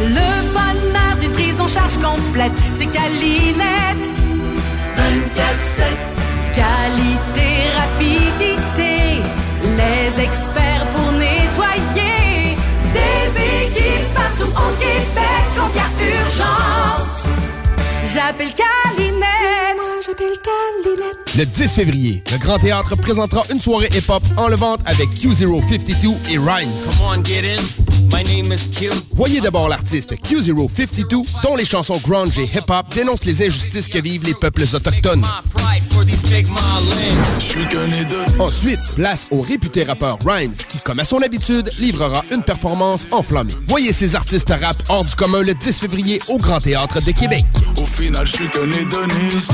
Le 0.01 0.53
bonheur 0.53 1.17
d'une 1.21 1.33
prise 1.33 1.61
en 1.61 1.69
charge 1.69 1.97
complète, 1.99 2.53
c'est 2.73 2.87
Calinette. 2.87 4.09
24-7. 4.97 5.85
Qualité, 6.55 7.49
rapidité, 7.77 9.23
les 9.63 10.23
experts 10.23 10.87
pour 10.95 11.13
nettoyer. 11.13 12.57
Des 12.93 13.67
équipes 13.67 14.15
partout 14.15 14.51
au 14.51 14.73
Québec 14.79 15.45
quand 15.57 15.71
il 15.73 15.77
y 15.77 15.81
a 15.81 16.21
urgence. 16.21 17.25
J'appelle 18.13 18.53
Calinette. 18.55 19.44
Le 21.37 21.45
10 21.45 21.75
février, 21.75 22.23
le 22.31 22.39
Grand 22.39 22.59
Théâtre 22.59 22.97
présentera 22.97 23.45
une 23.53 23.59
soirée 23.59 23.89
hip-hop 23.93 24.23
enlevante 24.37 24.81
avec 24.87 25.09
Q052 25.11 26.31
et 26.31 26.39
Rhymes. 26.39 27.94
Voyez 29.13 29.41
d'abord 29.41 29.69
l'artiste 29.69 30.13
Q052, 30.15 31.25
dont 31.43 31.57
les 31.57 31.65
chansons 31.65 31.99
grunge 31.99 32.39
et 32.39 32.45
hip-hop 32.45 32.87
dénoncent 32.95 33.25
les 33.25 33.47
injustices 33.47 33.89
que 33.89 33.99
vivent 33.99 34.25
les 34.25 34.35
peuples 34.35 34.65
autochtones. 34.75 35.25
Ensuite, 38.39 38.81
place 38.97 39.29
au 39.31 39.41
réputé 39.41 39.85
rappeur 39.85 40.19
Rhymes, 40.25 40.55
qui, 40.69 40.79
comme 40.79 41.01
à 41.01 41.05
son 41.05 41.23
habitude, 41.23 41.71
livrera 41.79 42.25
une 42.31 42.43
performance 42.43 43.07
enflammée. 43.11 43.55
Voyez 43.67 43.93
ces 43.93 44.17
artistes 44.17 44.53
rap 44.61 44.77
hors 44.89 45.05
du 45.05 45.15
commun 45.15 45.43
le 45.43 45.55
10 45.55 45.81
février 45.81 46.21
au 46.29 46.37
Grand 46.37 46.61
Théâtre 46.61 47.01
de 47.03 47.13
Québec. 47.13 47.45
Au 47.77 47.87
final, 47.87 48.27
je 48.27 48.33
suis 48.33 48.49
qu'un 48.49 48.71
hédoniste. 48.71 49.53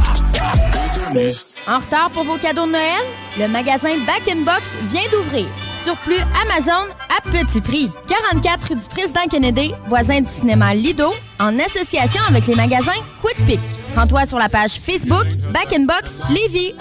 Hédoniste. 1.12 1.49
En 1.68 1.78
retard 1.78 2.10
pour 2.10 2.24
vos 2.24 2.36
cadeaux 2.36 2.66
de 2.66 2.72
Noël? 2.72 3.04
Le 3.38 3.46
magasin 3.48 3.90
Back 4.06 4.28
in 4.28 4.40
Box 4.42 4.62
vient 4.84 5.02
d'ouvrir. 5.12 5.46
Surplus 5.84 6.20
Amazon 6.42 6.86
à 7.16 7.20
petit 7.30 7.60
prix. 7.60 7.90
44 8.08 8.68
rue 8.68 8.76
du 8.76 8.88
Président 8.88 9.26
Kennedy, 9.30 9.72
voisin 9.86 10.20
du 10.20 10.28
cinéma 10.28 10.74
Lido, 10.74 11.10
en 11.38 11.58
association 11.58 12.22
avec 12.28 12.46
les 12.46 12.54
magasins 12.54 12.92
Quick 13.22 13.36
Pick. 13.46 13.60
Rends-toi 13.94 14.26
sur 14.26 14.38
la 14.38 14.48
page 14.48 14.80
Facebook 14.80 15.26
Back 15.52 15.72
in 15.72 15.84
Box 15.84 16.20
Lévis. 16.30 16.74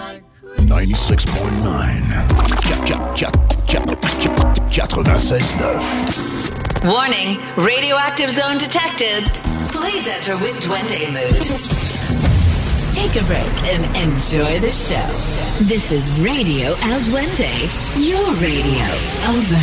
96.9. 0.61 1.17
96.9. 4.69 6.85
Warning, 6.85 7.37
radioactive 7.57 8.29
zone 8.29 8.57
detected. 8.57 9.29
Please 9.71 10.07
enter 10.07 10.37
with 10.37 10.57
Duende 10.61 11.11
mood. 11.11 12.38
Take 12.99 13.21
a 13.21 13.25
break 13.25 13.73
and 13.73 13.85
enjoy 13.95 14.59
the 14.59 14.69
show. 14.69 15.09
This 15.63 15.89
is 15.91 16.03
Radio 16.19 16.67
El 16.91 16.99
Duende, 17.07 17.53
your 17.95 18.27
radio. 18.43 18.87
Over. 19.31 19.61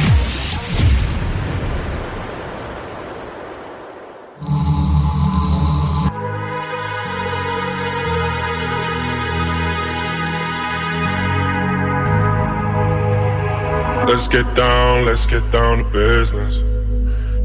Let's 14.09 14.29
get 14.29 14.47
down, 14.55 15.05
let's 15.05 15.27
get 15.27 15.51
down 15.53 15.79
to 15.79 15.85
business. 15.91 16.63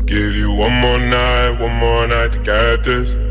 Give 0.06 0.34
you 0.36 0.54
one 0.54 0.74
more 0.74 1.00
night, 1.00 1.60
one 1.60 1.76
more 1.76 2.08
night 2.08 2.32
to 2.32 2.40
get 2.40 2.86
this. 2.86 3.31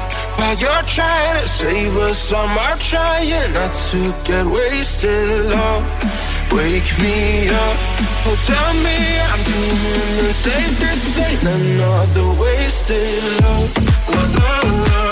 while 0.41 0.57
you're 0.57 0.85
trying 0.87 1.39
to 1.39 1.47
save 1.47 1.95
us, 1.97 2.33
I'm 2.33 2.79
trying 2.79 3.53
not 3.53 3.73
to 3.91 4.01
get 4.25 4.45
wasted, 4.47 5.45
love. 5.45 5.85
Wake 6.51 6.91
me 6.97 7.47
up, 7.47 7.77
oh 8.25 8.35
tell 8.47 8.73
me 8.73 8.97
I'm 9.29 9.41
dreaming 9.47 10.17
the 10.17 10.33
safest 10.33 11.19
ain't 11.19 11.43
another 11.43 12.41
wasted 12.41 13.23
love. 13.43 13.71
love, 14.09 14.87
love. 14.87 15.10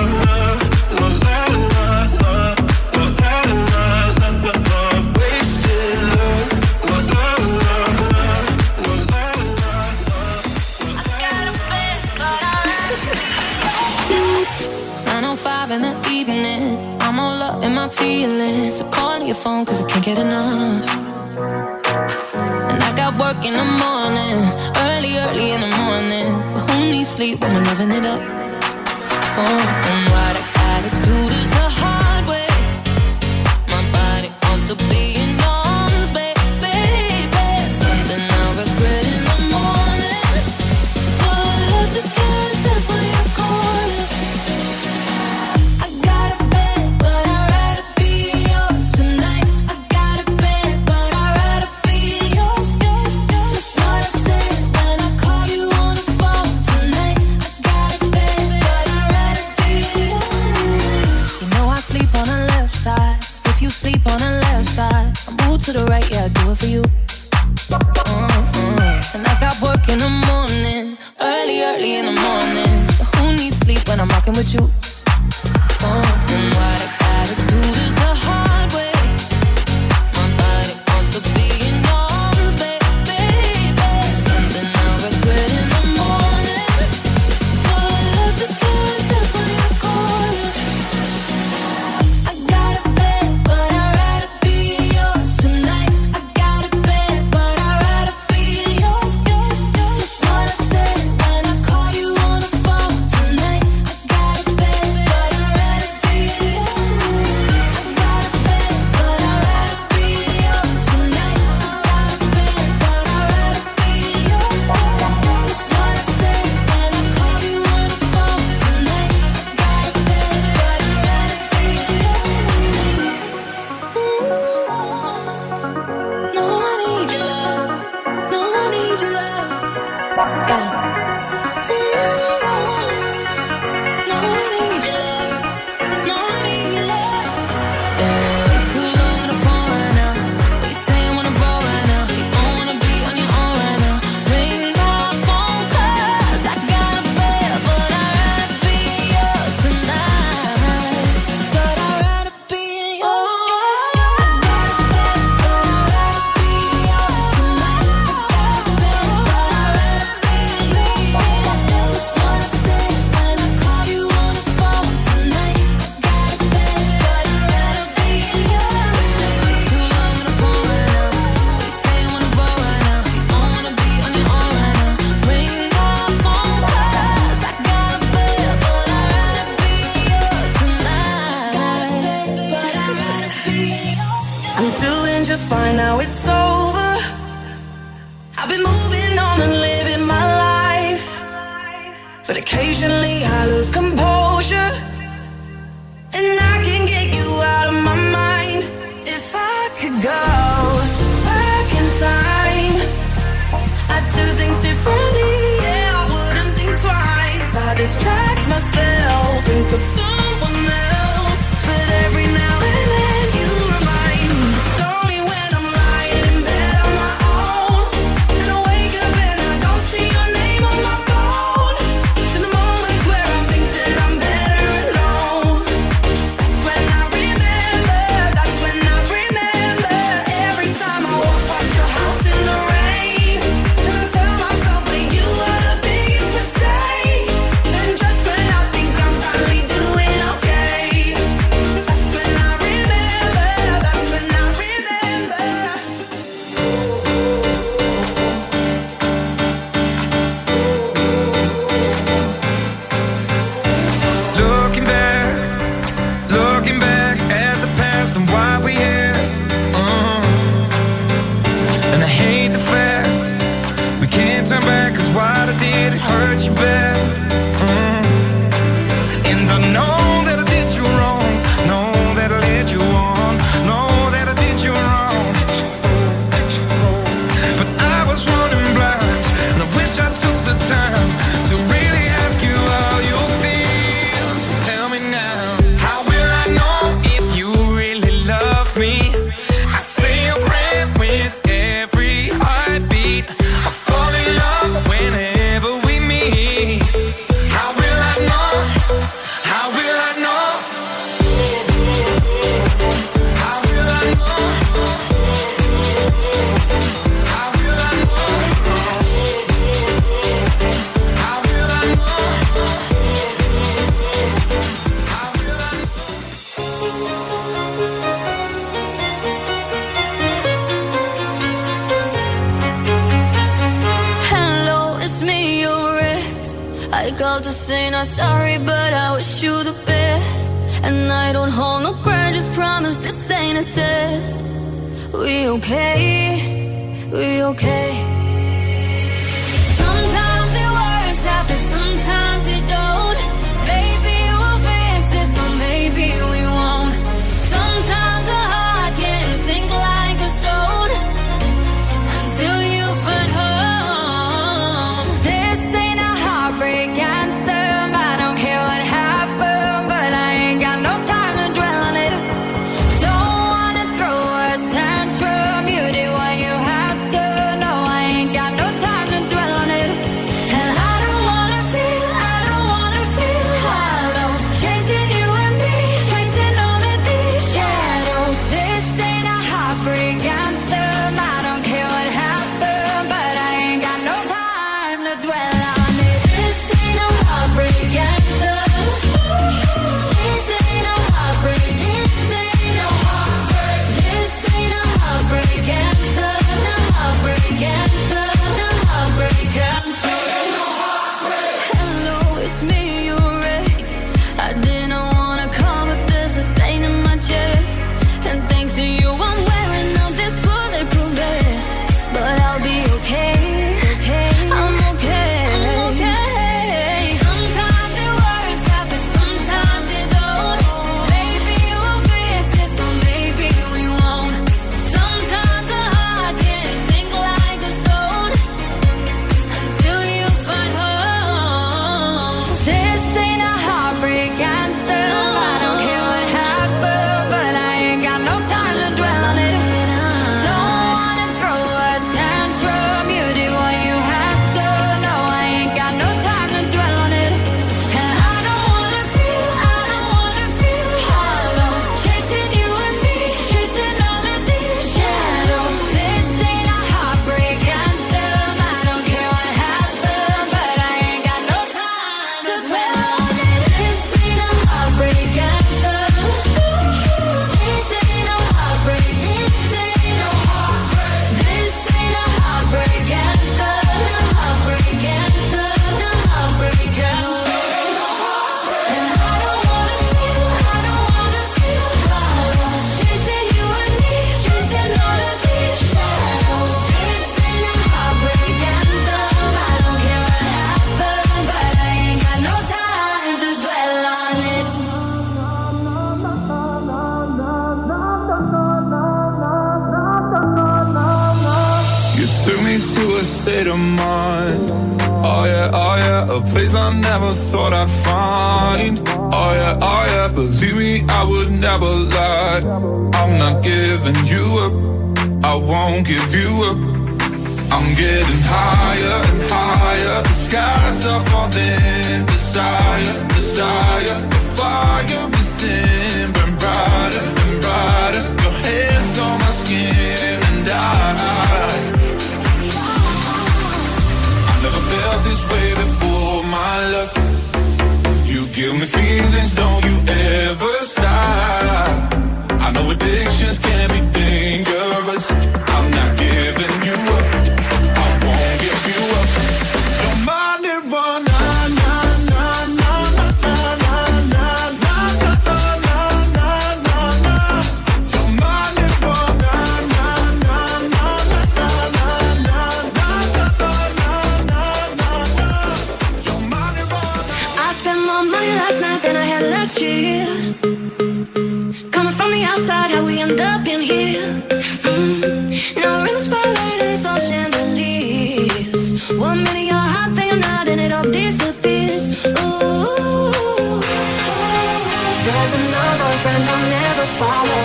Follow. 587.20 587.64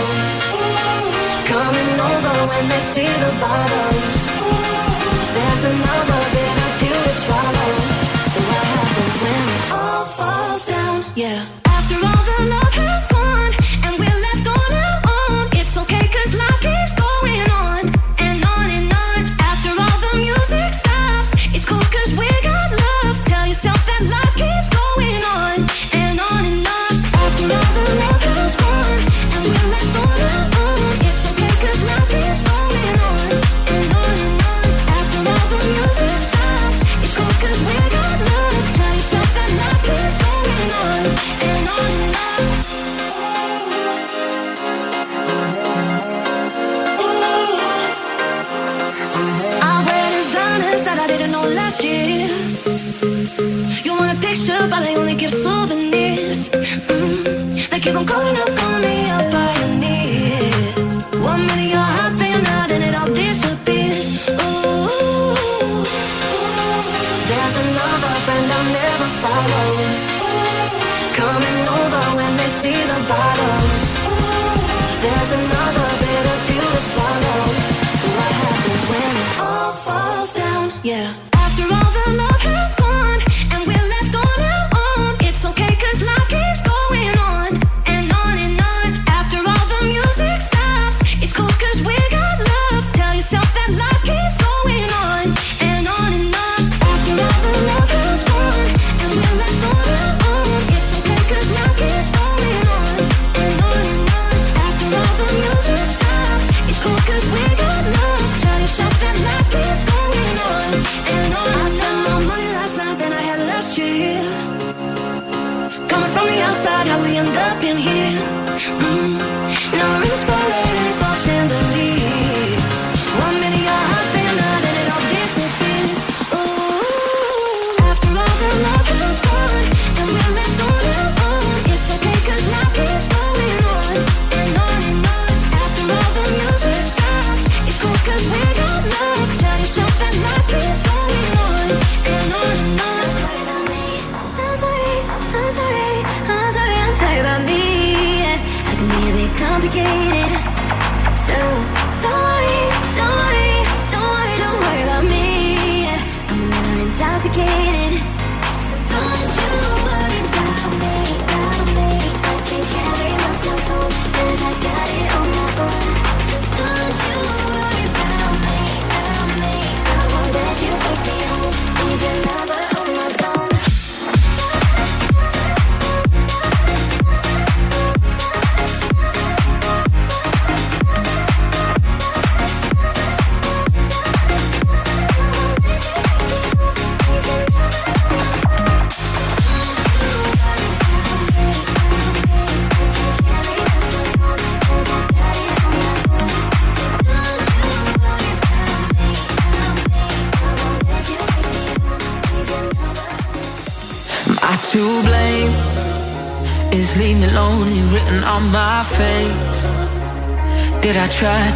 Coming 1.47 1.93
over 2.11 2.35
when 2.51 2.69
they 2.69 2.83
see 2.93 3.07
the 3.07 3.33
bottles. 3.41 4.14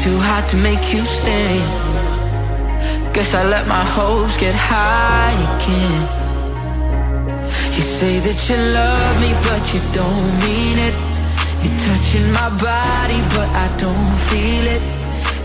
Too 0.09 0.19
hard 0.31 0.49
to 0.49 0.57
make 0.69 0.85
you 0.95 1.03
stay? 1.21 1.55
Guess 3.15 3.31
I 3.41 3.43
let 3.55 3.65
my 3.77 3.85
hopes 3.97 4.37
get 4.45 4.55
high 4.55 5.35
again. 5.49 6.03
You 7.75 7.85
say 7.99 8.15
that 8.27 8.39
you 8.49 8.59
love 8.81 9.15
me, 9.23 9.31
but 9.49 9.63
you 9.73 9.81
don't 10.01 10.31
mean 10.45 10.77
it. 10.89 10.97
You're 11.63 11.79
touching 11.87 12.29
my 12.41 12.51
body, 12.71 13.21
but 13.37 13.49
I 13.65 13.67
don't 13.85 14.13
feel 14.29 14.65
it. 14.77 14.83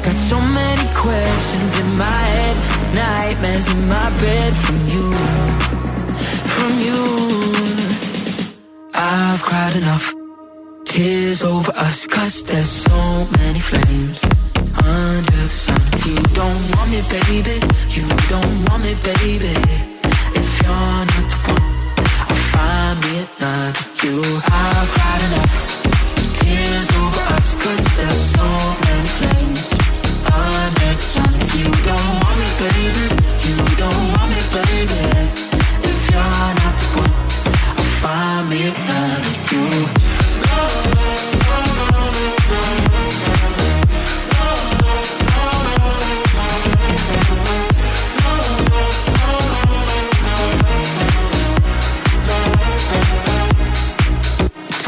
Got 0.06 0.18
so 0.32 0.40
many 0.62 0.88
questions 1.06 1.72
in 1.82 1.90
my 2.06 2.22
head, 2.36 2.56
nightmares 3.02 3.68
in 3.74 3.82
my 3.96 4.10
bed 4.24 4.52
from 4.64 4.80
you 4.94 5.08
from 6.56 6.74
you. 6.88 7.02
I've 8.94 9.42
cried 9.50 9.76
enough 9.82 10.06
tears 10.86 11.44
over 11.44 11.72
us, 11.88 12.08
cause 12.08 12.44
there's 12.44 12.74
so 12.88 13.00
many 13.40 13.60
flames 13.60 14.22
under 14.82 15.32
the 15.32 15.50
sun. 15.50 15.82
You 16.06 16.16
don't 16.34 16.62
want 16.74 16.90
me, 16.92 17.02
baby. 17.10 17.56
You 17.96 18.06
don't 18.30 18.56
want 18.66 18.84
me, 18.84 18.94
baby. 19.04 19.54
If 20.40 20.50
you're 20.62 21.06
not 21.12 21.26
the 21.32 21.38
one, 21.54 21.74
I'll 22.30 22.44
find 22.54 22.96
me 23.04 23.14
another 23.38 23.86
you. 24.04 24.22
I've 24.22 24.90
cried 24.96 25.22
enough 25.28 25.54
tears 26.40 26.90
over 27.02 27.24
us, 27.36 27.48
cause 27.62 27.84
there's 27.98 28.24
so 28.38 28.48
many 28.86 29.10
flames 29.20 29.68
under 30.28 30.94
the 30.94 30.98
sun. 30.98 31.34
You 31.58 31.70
don't 31.90 32.14
want 32.22 32.38
me, 32.42 32.50
baby. 32.64 33.06
You 33.46 33.58
don't 33.82 34.04
want 34.14 34.30
me, 34.34 34.42
baby. 34.58 35.04
If 35.90 36.00
you're 36.12 36.52
not 36.60 36.76
the 36.82 36.88
one, 37.02 37.16
I'll 37.78 37.92
find 38.04 38.50
me 38.50 38.60
another 38.74 39.34
you. 39.52 40.03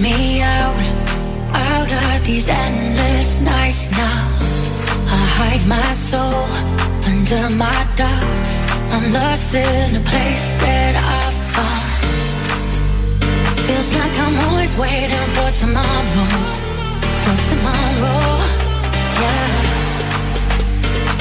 me 0.00 0.42
out, 0.42 0.76
out 1.52 1.90
of 1.90 2.24
these 2.24 2.48
endless 2.48 3.42
nights 3.42 3.90
now? 3.90 4.28
I 5.10 5.20
hide 5.38 5.66
my 5.66 5.92
soul 5.92 6.46
under 7.10 7.48
my 7.56 7.86
doubts. 7.96 8.58
I'm 8.92 9.12
lost 9.12 9.54
in 9.54 9.96
a 9.96 10.00
place 10.00 10.56
that 10.62 10.94
I've 11.16 11.38
found. 11.54 11.88
Feels 13.66 13.92
like 13.94 14.14
I'm 14.24 14.36
always 14.46 14.76
waiting 14.76 15.26
for 15.34 15.50
tomorrow, 15.62 16.28
for 17.24 17.36
tomorrow, 17.50 18.22
yeah. 19.22 19.56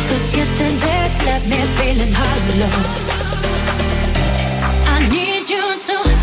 Cause 0.10 0.28
yesterday 0.38 1.04
left 1.26 1.46
me 1.48 1.60
feeling 1.78 2.14
hollow. 2.14 2.78
I 4.94 4.98
need 5.10 5.50
you 5.50 5.66
to 5.88 6.17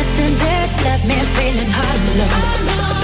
Instant 0.00 0.38
death 0.38 0.82
left 0.82 1.04
me 1.04 1.14
feeling 1.36 1.70
hollow. 1.70 2.99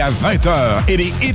À 0.00 0.10
20h 0.10 0.82
et 0.88 0.96
les 0.96 1.12
hits 1.22 1.34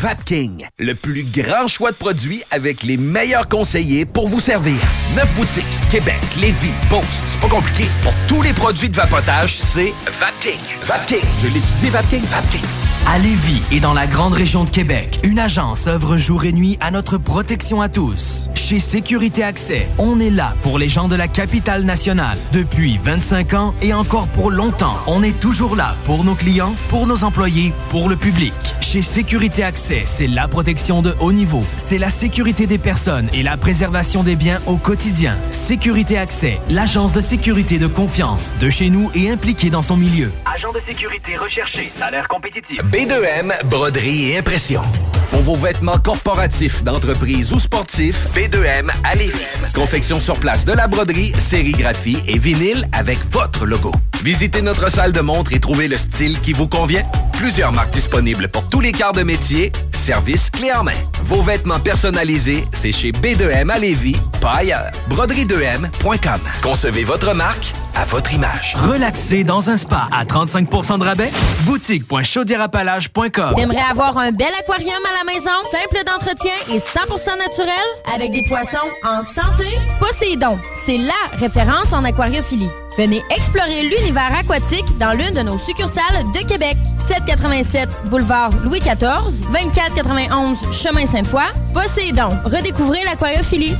Vapking, 0.00 0.66
le 0.78 0.94
plus 0.94 1.24
grand 1.24 1.68
choix 1.68 1.90
de 1.90 1.96
produits 1.96 2.42
avec 2.50 2.82
les 2.84 2.96
meilleurs 2.96 3.50
conseillers 3.50 4.06
pour 4.06 4.28
vous 4.28 4.40
servir. 4.40 4.78
Neuf 5.14 5.30
boutiques, 5.34 5.66
Québec, 5.90 6.18
Lévis, 6.40 6.72
Beauce. 6.88 7.22
C'est 7.26 7.38
pas 7.38 7.48
compliqué. 7.48 7.84
Pour 8.02 8.14
tous 8.26 8.40
les 8.40 8.54
produits 8.54 8.88
de 8.88 8.96
vapotage, 8.96 9.58
c'est 9.58 9.92
Vapking. 10.06 10.58
Vapking. 10.84 11.28
Je 11.42 11.48
l'étudie, 11.48 11.90
Vapking. 11.90 12.22
Vapking. 12.22 12.64
À 13.06 13.18
Lévis 13.18 13.62
et 13.72 13.80
dans 13.80 13.92
la 13.92 14.06
grande 14.06 14.34
région 14.34 14.64
de 14.64 14.70
Québec, 14.70 15.20
une 15.22 15.38
agence 15.38 15.86
œuvre 15.86 16.16
jour 16.16 16.44
et 16.44 16.52
nuit 16.52 16.78
à 16.80 16.90
notre 16.90 17.18
protection 17.18 17.82
à 17.82 17.88
tous. 17.88 18.49
Chez 18.70 18.78
Sécurité 18.78 19.42
Accès, 19.42 19.88
on 19.98 20.20
est 20.20 20.30
là 20.30 20.54
pour 20.62 20.78
les 20.78 20.88
gens 20.88 21.08
de 21.08 21.16
la 21.16 21.26
capitale 21.26 21.82
nationale. 21.82 22.38
Depuis 22.52 23.00
25 23.02 23.54
ans 23.54 23.74
et 23.82 23.92
encore 23.92 24.28
pour 24.28 24.52
longtemps, 24.52 24.96
on 25.08 25.24
est 25.24 25.40
toujours 25.40 25.74
là 25.74 25.96
pour 26.04 26.22
nos 26.22 26.36
clients, 26.36 26.76
pour 26.88 27.08
nos 27.08 27.24
employés, 27.24 27.72
pour 27.88 28.08
le 28.08 28.14
public. 28.14 28.52
Chez 28.80 29.02
Sécurité 29.02 29.64
Accès, 29.64 30.02
c'est 30.04 30.28
la 30.28 30.46
protection 30.46 31.02
de 31.02 31.16
haut 31.18 31.32
niveau. 31.32 31.64
C'est 31.78 31.98
la 31.98 32.10
sécurité 32.10 32.68
des 32.68 32.78
personnes 32.78 33.28
et 33.32 33.42
la 33.42 33.56
préservation 33.56 34.22
des 34.22 34.36
biens 34.36 34.60
au 34.66 34.76
quotidien. 34.76 35.36
Sécurité 35.50 36.16
Accès, 36.16 36.60
l'agence 36.70 37.12
de 37.12 37.20
sécurité 37.20 37.80
de 37.80 37.88
confiance 37.88 38.52
de 38.60 38.70
chez 38.70 38.88
nous 38.88 39.10
et 39.16 39.30
impliquée 39.30 39.70
dans 39.70 39.82
son 39.82 39.96
milieu. 39.96 40.30
Agent 40.52 40.72
de 40.72 40.80
sécurité 40.80 41.36
recherché, 41.36 41.92
salaire 41.96 42.26
compétitif. 42.26 42.82
B2M, 42.84 43.52
broderie 43.66 44.32
et 44.32 44.38
impression. 44.38 44.82
Pour 45.30 45.42
vos 45.42 45.54
vêtements 45.54 45.98
corporatifs, 45.98 46.82
d'entreprise 46.82 47.52
ou 47.52 47.60
sportifs, 47.60 48.26
B2M 48.34 48.90
à 49.04 49.14
Lévis. 49.14 49.44
Confection 49.74 50.18
sur 50.18 50.40
place 50.40 50.64
de 50.64 50.72
la 50.72 50.88
broderie, 50.88 51.32
sérigraphie 51.38 52.18
et 52.26 52.36
vinyle 52.36 52.88
avec 52.92 53.18
votre 53.30 53.64
logo. 53.64 53.92
Visitez 54.24 54.60
notre 54.60 54.90
salle 54.90 55.12
de 55.12 55.20
montre 55.20 55.52
et 55.52 55.60
trouvez 55.60 55.86
le 55.86 55.96
style 55.96 56.40
qui 56.40 56.52
vous 56.52 56.66
convient. 56.66 57.04
Plusieurs 57.32 57.70
marques 57.70 57.92
disponibles 57.92 58.48
pour 58.48 58.66
tous 58.66 58.80
les 58.80 58.90
quarts 58.90 59.12
de 59.12 59.22
métier. 59.22 59.70
Service 60.10 60.50
clé 60.50 60.72
en 60.72 60.82
main. 60.82 60.90
Vos 61.22 61.40
vêtements 61.40 61.78
personnalisés, 61.78 62.66
c'est 62.72 62.90
chez 62.90 63.12
B2M 63.12 63.70
à 63.70 63.78
Lévis, 63.78 64.16
pas 64.40 64.54
ailleurs. 64.54 64.90
Broderie2M.com. 65.08 66.40
Concevez 66.64 67.04
votre 67.04 67.32
marque 67.32 67.72
à 67.94 68.02
votre 68.06 68.32
image. 68.32 68.74
Relaxer 68.76 69.44
dans 69.44 69.70
un 69.70 69.76
spa 69.76 70.08
à 70.10 70.24
35% 70.24 70.98
de 70.98 71.04
rabais? 71.04 71.30
Boutique.chaudierapalage.com 71.60 73.54
T'aimerais 73.54 73.88
avoir 73.88 74.18
un 74.18 74.32
bel 74.32 74.48
aquarium 74.58 74.98
à 75.08 75.24
la 75.24 75.32
maison, 75.32 75.50
simple 75.70 76.02
d'entretien 76.04 76.54
et 76.72 76.80
100% 76.80 77.38
naturel, 77.38 77.76
avec 78.12 78.32
des 78.32 78.42
poissons 78.48 78.78
en 79.04 79.22
santé? 79.22 79.68
Poséidon, 80.00 80.58
c'est 80.86 80.98
la 80.98 81.38
référence 81.38 81.92
en 81.92 82.02
aquariophilie. 82.02 82.70
Venez 82.96 83.22
explorer 83.30 83.82
l'univers 83.82 84.34
aquatique 84.34 84.84
dans 84.98 85.12
l'une 85.12 85.34
de 85.34 85.42
nos 85.42 85.58
succursales 85.58 86.24
de 86.34 86.46
Québec. 86.46 86.76
787 87.08 87.88
boulevard 88.10 88.50
Louis 88.64 88.80
XIV, 88.80 89.40
2491 89.52 90.58
chemin 90.72 91.06
Sainte-Foy. 91.06 91.42
Poséidon, 91.72 92.30
redécouvrez 92.44 93.02
l'aquariophilie. 93.04 93.74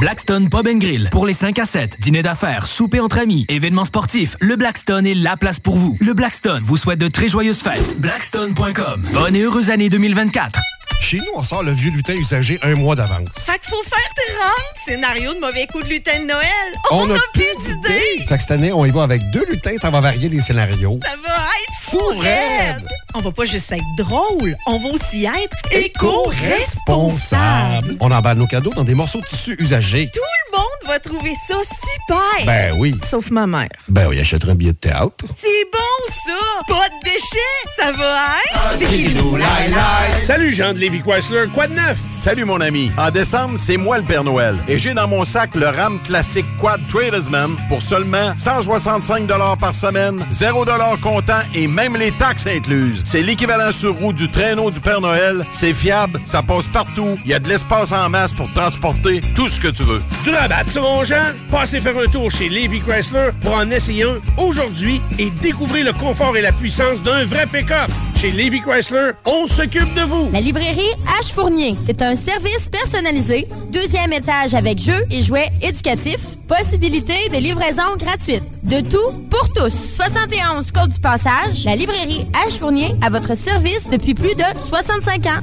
Blackstone 0.00 0.50
Pub 0.50 0.66
Grill. 0.78 1.08
Pour 1.10 1.26
les 1.26 1.34
5 1.34 1.58
à 1.58 1.64
7, 1.64 2.00
dîner 2.00 2.22
d'affaires, 2.22 2.66
souper 2.66 3.00
entre 3.00 3.18
amis, 3.18 3.46
événements 3.48 3.84
sportifs, 3.84 4.36
le 4.40 4.56
Blackstone 4.56 5.06
est 5.06 5.14
la 5.14 5.36
place 5.36 5.60
pour 5.60 5.76
vous. 5.76 5.96
Le 6.00 6.12
Blackstone 6.14 6.62
vous 6.62 6.76
souhaite 6.76 6.98
de 6.98 7.08
très 7.08 7.28
joyeuses 7.28 7.60
fêtes. 7.62 8.00
Blackstone.com. 8.00 9.02
Bonne 9.12 9.36
et 9.36 9.42
heureuse 9.42 9.70
année 9.70 9.88
2024. 9.88 10.60
Chez 11.00 11.18
nous, 11.18 11.30
on 11.34 11.42
sort 11.42 11.62
le 11.62 11.72
vieux 11.72 11.90
lutin 11.90 12.14
usagé 12.14 12.58
un 12.62 12.74
mois 12.74 12.96
d'avance. 12.96 13.38
Fait 13.44 13.58
qu'il 13.58 13.68
faut 13.70 13.82
faire 13.84 13.98
30 14.38 14.50
scénarios 14.86 15.34
de 15.34 15.40
mauvais 15.40 15.66
coups 15.66 15.84
de 15.84 15.90
lutin 15.90 16.20
de 16.20 16.24
Noël. 16.26 16.48
On 16.90 17.02
On, 17.02 17.10
a 17.10 17.16
a 17.16 17.20
plus 17.32 17.44
d'idées. 17.64 18.24
Fait 18.26 18.36
que 18.36 18.40
cette 18.40 18.50
année, 18.52 18.72
on 18.72 18.84
y 18.86 18.90
va 18.90 19.02
avec 19.02 19.20
deux 19.30 19.44
lutins, 19.50 19.76
ça 19.78 19.90
va 19.90 20.00
varier 20.00 20.28
les 20.28 20.40
scénarios. 20.40 20.98
Ça 21.02 21.10
va 21.26 21.34
être 21.34 21.80
fou 21.80 22.00
raide. 22.18 22.86
On 23.14 23.20
va 23.20 23.30
pas 23.30 23.44
juste 23.44 23.70
être 23.70 23.84
drôle, 23.98 24.56
on 24.66 24.78
va 24.78 24.88
aussi 24.88 25.26
être 25.26 25.56
éco-responsable. 25.70 27.96
On 28.00 28.10
emballe 28.10 28.38
nos 28.38 28.46
cadeaux 28.46 28.72
dans 28.74 28.84
des 28.84 28.94
morceaux 28.94 29.20
de 29.20 29.26
tissu 29.26 29.54
usagés. 29.58 30.08
Tout 30.12 30.20
le 30.20 30.43
va 30.86 30.98
trouver 30.98 31.32
ça 31.48 31.56
super. 31.62 32.46
Ben 32.46 32.74
oui. 32.78 32.94
Sauf 33.08 33.30
ma 33.30 33.46
mère. 33.46 33.68
Ben 33.88 34.06
oui, 34.08 34.20
achèterait 34.20 34.52
un 34.52 34.54
billet 34.54 34.72
de 34.72 34.78
théâtre. 34.78 35.24
C'est 35.36 35.64
bon 35.72 36.14
ça. 36.26 36.32
Pas 36.68 36.88
de 36.88 37.04
déchets. 37.04 37.38
Ça 37.76 37.92
va 37.92 38.34
être. 38.54 40.24
Salut 40.24 40.52
Jean 40.52 40.72
de 40.72 40.78
Lévi 40.78 41.00
Chrysler, 41.00 41.46
quoi 41.52 41.66
de 41.66 41.74
neuf? 41.74 41.98
Salut 42.10 42.44
mon 42.44 42.60
ami. 42.60 42.90
En 42.96 43.10
décembre, 43.10 43.58
c'est 43.58 43.76
moi 43.76 43.98
le 43.98 44.04
Père 44.04 44.24
Noël. 44.24 44.56
Et 44.68 44.78
j'ai 44.78 44.94
dans 44.94 45.08
mon 45.08 45.24
sac 45.24 45.54
le 45.54 45.66
RAM 45.66 45.98
classique 46.02 46.46
Quad 46.60 46.80
Tradesman 46.88 47.56
pour 47.68 47.82
seulement 47.82 48.34
165 48.36 49.26
par 49.60 49.74
semaine, 49.74 50.24
0 50.32 50.64
comptant 51.02 51.40
et 51.54 51.66
même 51.66 51.96
les 51.96 52.12
taxes 52.12 52.46
incluses. 52.46 53.02
C'est 53.04 53.22
l'équivalent 53.22 53.72
sur 53.72 53.94
roue 53.94 54.12
du 54.12 54.28
traîneau 54.28 54.70
du 54.70 54.80
Père 54.80 55.00
Noël. 55.00 55.44
C'est 55.52 55.74
fiable, 55.74 56.20
ça 56.26 56.42
passe 56.42 56.66
partout. 56.68 57.16
Il 57.24 57.30
y 57.30 57.34
a 57.34 57.38
de 57.38 57.48
l'espace 57.48 57.92
en 57.92 58.08
masse 58.08 58.32
pour 58.32 58.52
transporter 58.52 59.20
tout 59.34 59.48
ce 59.48 59.60
que 59.60 59.68
tu 59.68 59.82
veux. 59.82 60.02
Du 60.24 60.30
rabat 60.30 60.64
sur 60.74 60.82
mon 60.82 61.04
Jean? 61.04 61.22
Passez 61.52 61.78
faire 61.78 61.96
un 61.96 62.10
tour 62.10 62.28
chez 62.32 62.48
Lévi 62.48 62.80
Chrysler 62.80 63.30
pour 63.42 63.54
en 63.54 63.70
essayer 63.70 64.02
un 64.02 64.18
aujourd'hui 64.42 65.00
et 65.20 65.30
découvrir 65.30 65.84
le 65.84 65.92
confort 65.92 66.36
et 66.36 66.42
la 66.42 66.50
puissance 66.50 67.00
d'un 67.00 67.24
vrai 67.26 67.46
pick-up. 67.46 67.88
Chez 68.16 68.32
Lévi 68.32 68.60
Chrysler, 68.60 69.12
on 69.24 69.46
s'occupe 69.46 69.94
de 69.94 70.00
vous. 70.00 70.30
La 70.32 70.40
librairie 70.40 70.90
H 71.20 71.32
Fournier, 71.32 71.76
c'est 71.86 72.02
un 72.02 72.16
service 72.16 72.68
personnalisé, 72.72 73.46
deuxième 73.70 74.12
étage 74.12 74.54
avec 74.54 74.80
jeux 74.80 75.04
et 75.12 75.22
jouets 75.22 75.48
éducatifs, 75.62 76.26
possibilité 76.48 77.28
de 77.32 77.36
livraison 77.36 77.96
gratuite. 77.96 78.42
De 78.64 78.80
tout 78.80 79.12
pour 79.30 79.48
tous. 79.52 79.72
71 79.94 80.72
Côte 80.72 80.90
du 80.90 81.00
Passage, 81.00 81.64
la 81.66 81.76
librairie 81.76 82.26
H 82.48 82.58
Fournier 82.58 82.96
à 83.00 83.10
votre 83.10 83.36
service 83.36 83.88
depuis 83.92 84.14
plus 84.14 84.34
de 84.34 84.44
65 84.68 85.26
ans. 85.26 85.40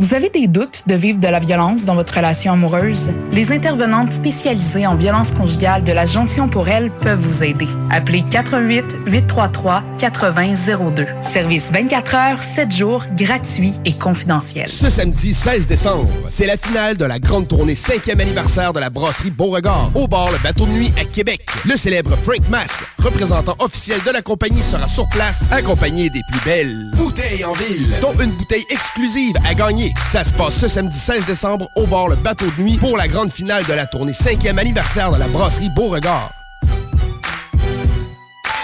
Vous 0.00 0.14
avez 0.14 0.28
des 0.30 0.46
doutes 0.46 0.84
de 0.86 0.94
vivre 0.94 1.18
de 1.18 1.26
la 1.26 1.40
violence 1.40 1.84
dans 1.84 1.96
votre 1.96 2.14
relation 2.14 2.52
amoureuse? 2.52 3.10
Les 3.32 3.50
intervenantes 3.50 4.12
spécialisées 4.12 4.86
en 4.86 4.94
violence 4.94 5.32
conjugale 5.32 5.82
de 5.82 5.90
la 5.90 6.06
Jonction 6.06 6.48
pour 6.48 6.68
elle 6.68 6.92
peuvent 6.92 7.18
vous 7.18 7.42
aider. 7.42 7.66
Appelez 7.90 8.22
88 8.30 8.96
833 9.06 9.82
8002. 10.00 11.04
Service 11.22 11.72
24 11.72 12.14
heures, 12.14 12.40
7 12.40 12.70
jours, 12.70 13.04
gratuit 13.16 13.74
et 13.84 13.92
confidentiel. 13.92 14.68
Ce 14.68 14.88
samedi 14.88 15.34
16 15.34 15.66
décembre, 15.66 16.08
c'est 16.28 16.46
la 16.46 16.56
finale 16.56 16.96
de 16.96 17.04
la 17.04 17.18
grande 17.18 17.48
tournée 17.48 17.74
5e 17.74 18.20
anniversaire 18.20 18.72
de 18.72 18.78
la 18.78 18.90
brasserie 18.90 19.30
Beauregard 19.30 19.90
au 19.96 20.06
bar 20.06 20.30
Le 20.30 20.38
Bateau 20.44 20.66
de 20.66 20.70
Nuit 20.70 20.92
à 20.96 21.06
Québec. 21.06 21.44
Le 21.64 21.76
célèbre 21.76 22.16
Frank 22.22 22.48
Mass, 22.48 22.84
représentant 23.00 23.56
officiel 23.58 23.98
de 24.06 24.12
la 24.12 24.22
compagnie, 24.22 24.62
sera 24.62 24.86
sur 24.86 25.08
place, 25.08 25.50
accompagné 25.50 26.08
des 26.08 26.20
plus 26.30 26.40
belles 26.44 26.92
bouteilles 26.94 27.44
en 27.44 27.52
ville, 27.52 27.88
dont 28.00 28.14
une 28.14 28.30
bouteille 28.30 28.64
exclusive 28.70 29.34
à 29.44 29.54
gagner. 29.54 29.87
Ça 30.10 30.24
se 30.24 30.32
passe 30.32 30.54
ce 30.54 30.68
samedi 30.68 30.98
16 30.98 31.26
décembre 31.26 31.68
au 31.76 31.86
bar 31.86 32.08
Le 32.08 32.16
Bateau 32.16 32.46
de 32.56 32.62
Nuit 32.62 32.78
pour 32.78 32.96
la 32.96 33.08
grande 33.08 33.32
finale 33.32 33.64
de 33.66 33.72
la 33.72 33.86
tournée 33.86 34.12
5e 34.12 34.58
anniversaire 34.58 35.12
de 35.12 35.18
la 35.18 35.28
brasserie 35.28 35.70
Beauregard. 35.70 36.30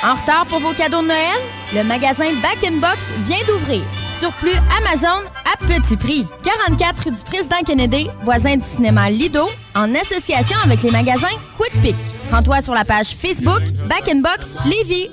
En 0.03 0.15
retard 0.15 0.45
pour 0.47 0.59
vos 0.59 0.73
cadeaux 0.73 1.01
de 1.01 1.07
Noël? 1.07 1.41
Le 1.75 1.83
magasin 1.85 2.27
Back 2.43 2.63
in 2.63 2.77
Box 2.77 2.99
vient 3.21 3.39
d'ouvrir. 3.49 3.83
Surplus 4.21 4.53
Amazon 4.79 5.23
à 5.51 5.57
petit 5.67 5.97
prix. 5.97 6.27
44 6.45 7.05
rue 7.05 7.11
du 7.13 7.23
Président 7.25 7.63
Kennedy, 7.67 8.09
voisin 8.23 8.57
du 8.57 8.63
cinéma 8.63 9.09
Lido, 9.09 9.47
en 9.75 9.95
association 9.95 10.59
avec 10.63 10.83
les 10.83 10.91
magasins 10.91 11.27
Quick 11.59 11.73
Pick. 11.83 11.97
Rends-toi 12.31 12.61
sur 12.63 12.75
la 12.75 12.85
page 12.85 13.15
Facebook 13.15 13.63
Back 13.89 14.09
in 14.09 14.21
Box 14.21 14.57
Lévis. 14.67 15.09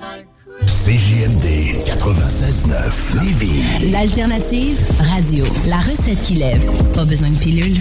CJMD 0.66 1.84
96.9 1.86 3.24
Lévis. 3.24 3.92
L'alternative 3.92 4.78
radio. 5.00 5.46
La 5.66 5.78
recette 5.80 6.22
qui 6.24 6.36
lève. 6.36 6.64
Pas 6.94 7.06
besoin 7.06 7.30
de 7.30 7.38
pilule. 7.38 7.78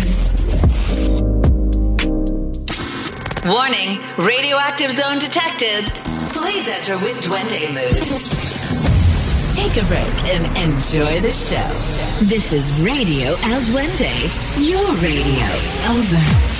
Warning, 3.45 3.99
radioactive 4.19 4.91
zone 4.91 5.19
detected. 5.19 5.91
Please 6.33 6.67
enter 6.69 6.97
with 7.05 7.21
Duende 7.23 7.69
mood. 7.73 8.01
Take 9.55 9.77
a 9.77 9.85
break 9.87 10.35
and 10.35 10.47
enjoy 10.57 11.21
the 11.21 11.31
show. 11.31 11.69
This 12.25 12.53
is 12.53 12.71
Radio 12.83 13.37
El 13.45 13.61
Duende, 13.63 14.11
your 14.59 14.87
radio. 14.97 15.47
Over. 15.91 16.60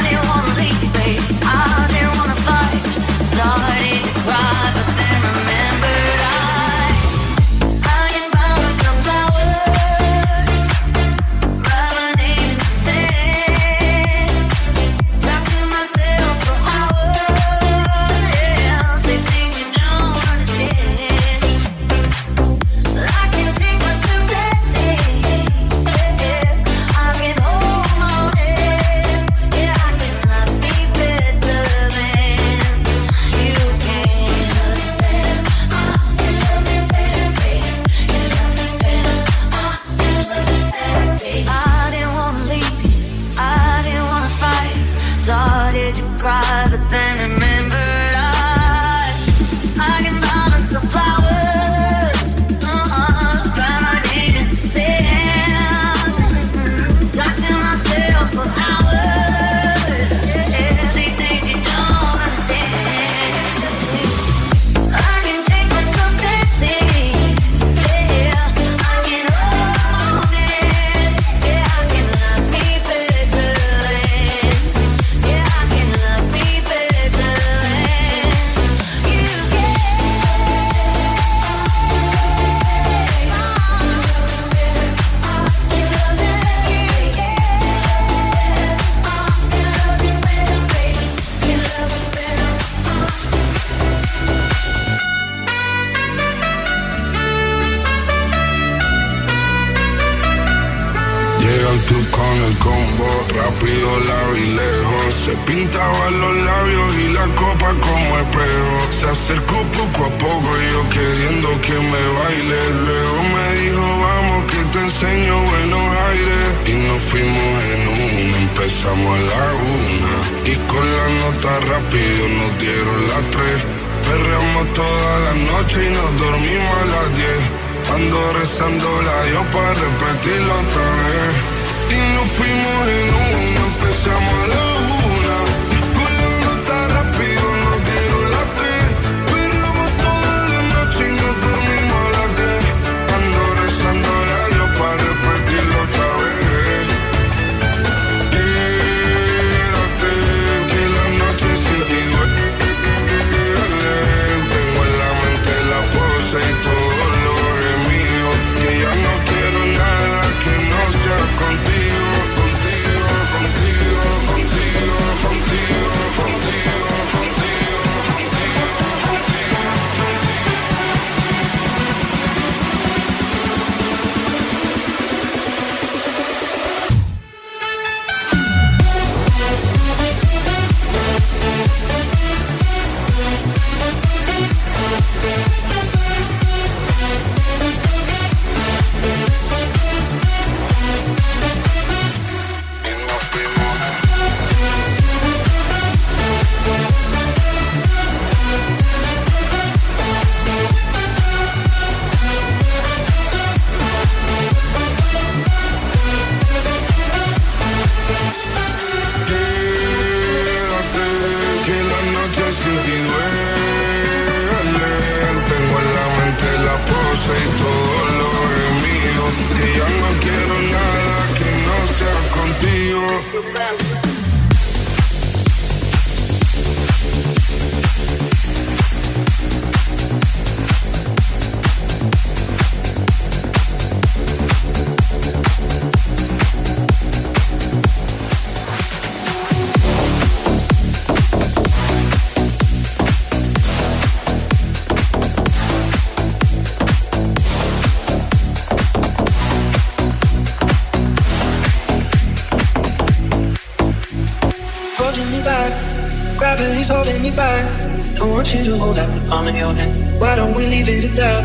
you 258.53 258.63
to 258.65 258.77
hold 258.77 258.97
out 258.97 259.07
the 259.07 259.29
palm 259.29 259.47
of 259.47 259.55
your 259.55 259.73
hand. 259.73 260.19
Why 260.19 260.35
don't 260.35 260.53
we 260.55 260.65
leave 260.65 260.89
it 260.89 261.05
at 261.05 261.15
that? 261.15 261.43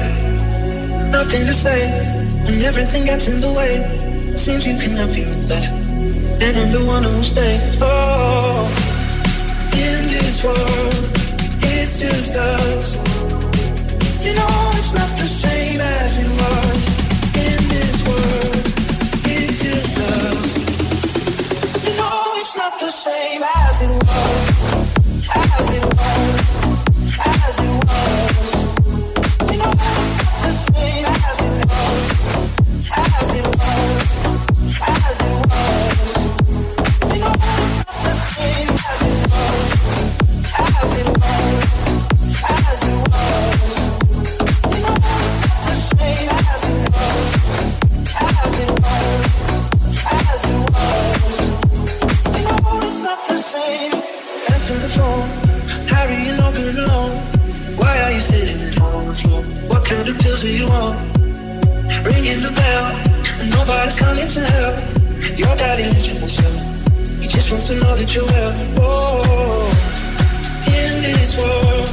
Nothing 1.10 1.46
to 1.46 1.54
say, 1.54 1.80
and 2.46 2.62
everything 2.62 3.04
gets 3.04 3.28
in 3.28 3.40
the 3.40 3.52
way. 3.58 3.74
Seems 4.34 4.66
you 4.66 4.76
cannot 4.78 5.14
be 5.14 5.24
with 5.24 5.50
us, 5.50 5.70
and 6.42 6.56
I'm 6.56 6.70
the 6.72 6.84
one 6.84 7.02
who'll 7.04 7.22
stay. 7.22 7.54
Oh, 7.80 8.66
in 9.72 10.00
this 10.14 10.42
world, 10.44 10.94
it's 11.74 12.00
just 12.00 12.34
us. 12.34 12.96
You 14.24 14.34
know 14.34 14.56
it's 14.78 14.92
not 14.94 15.10
the 15.22 15.28
same 15.44 15.80
as 15.80 16.10
it 16.24 16.30
was. 16.40 16.80
In 17.46 17.60
this 17.74 17.98
world, 18.08 18.64
it's 19.34 19.62
just 19.62 19.96
us. 20.14 20.50
You 21.86 21.92
know 22.00 22.18
it's 22.40 22.56
not 22.56 22.72
the 22.80 22.90
same 22.90 23.42
as 23.42 23.65
nobody's 63.86 63.96
coming 63.96 64.28
to 64.28 64.40
help. 64.40 65.38
Your 65.38 65.56
daddy 65.56 65.84
lives 65.84 66.08
with 66.08 66.18
himself. 66.18 67.20
He 67.20 67.28
just 67.28 67.50
wants 67.50 67.68
to 67.68 67.74
know 67.74 67.94
that 67.94 68.14
you're 68.14 68.24
well. 68.24 68.52
Oh, 68.78 69.70
in 70.66 71.02
this 71.02 71.36
world, 71.36 71.88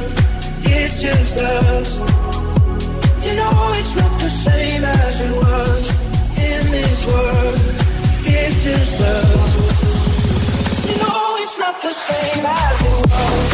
it's 0.64 1.02
just 1.02 1.38
us. 1.38 1.98
You 3.24 3.36
know 3.36 3.74
it's 3.78 3.94
not 3.96 4.10
the 4.20 4.28
same 4.28 4.84
as 4.84 5.20
it 5.20 5.30
was. 5.30 5.90
In 6.36 6.70
this 6.72 7.06
world, 7.06 7.58
it's 8.26 8.64
just 8.64 9.00
us. 9.00 9.54
You 10.88 10.96
know 10.98 11.36
it's 11.38 11.58
not 11.58 11.80
the 11.80 11.92
same 11.92 12.44
as 12.44 12.80
it 12.82 13.06
was, 13.10 13.53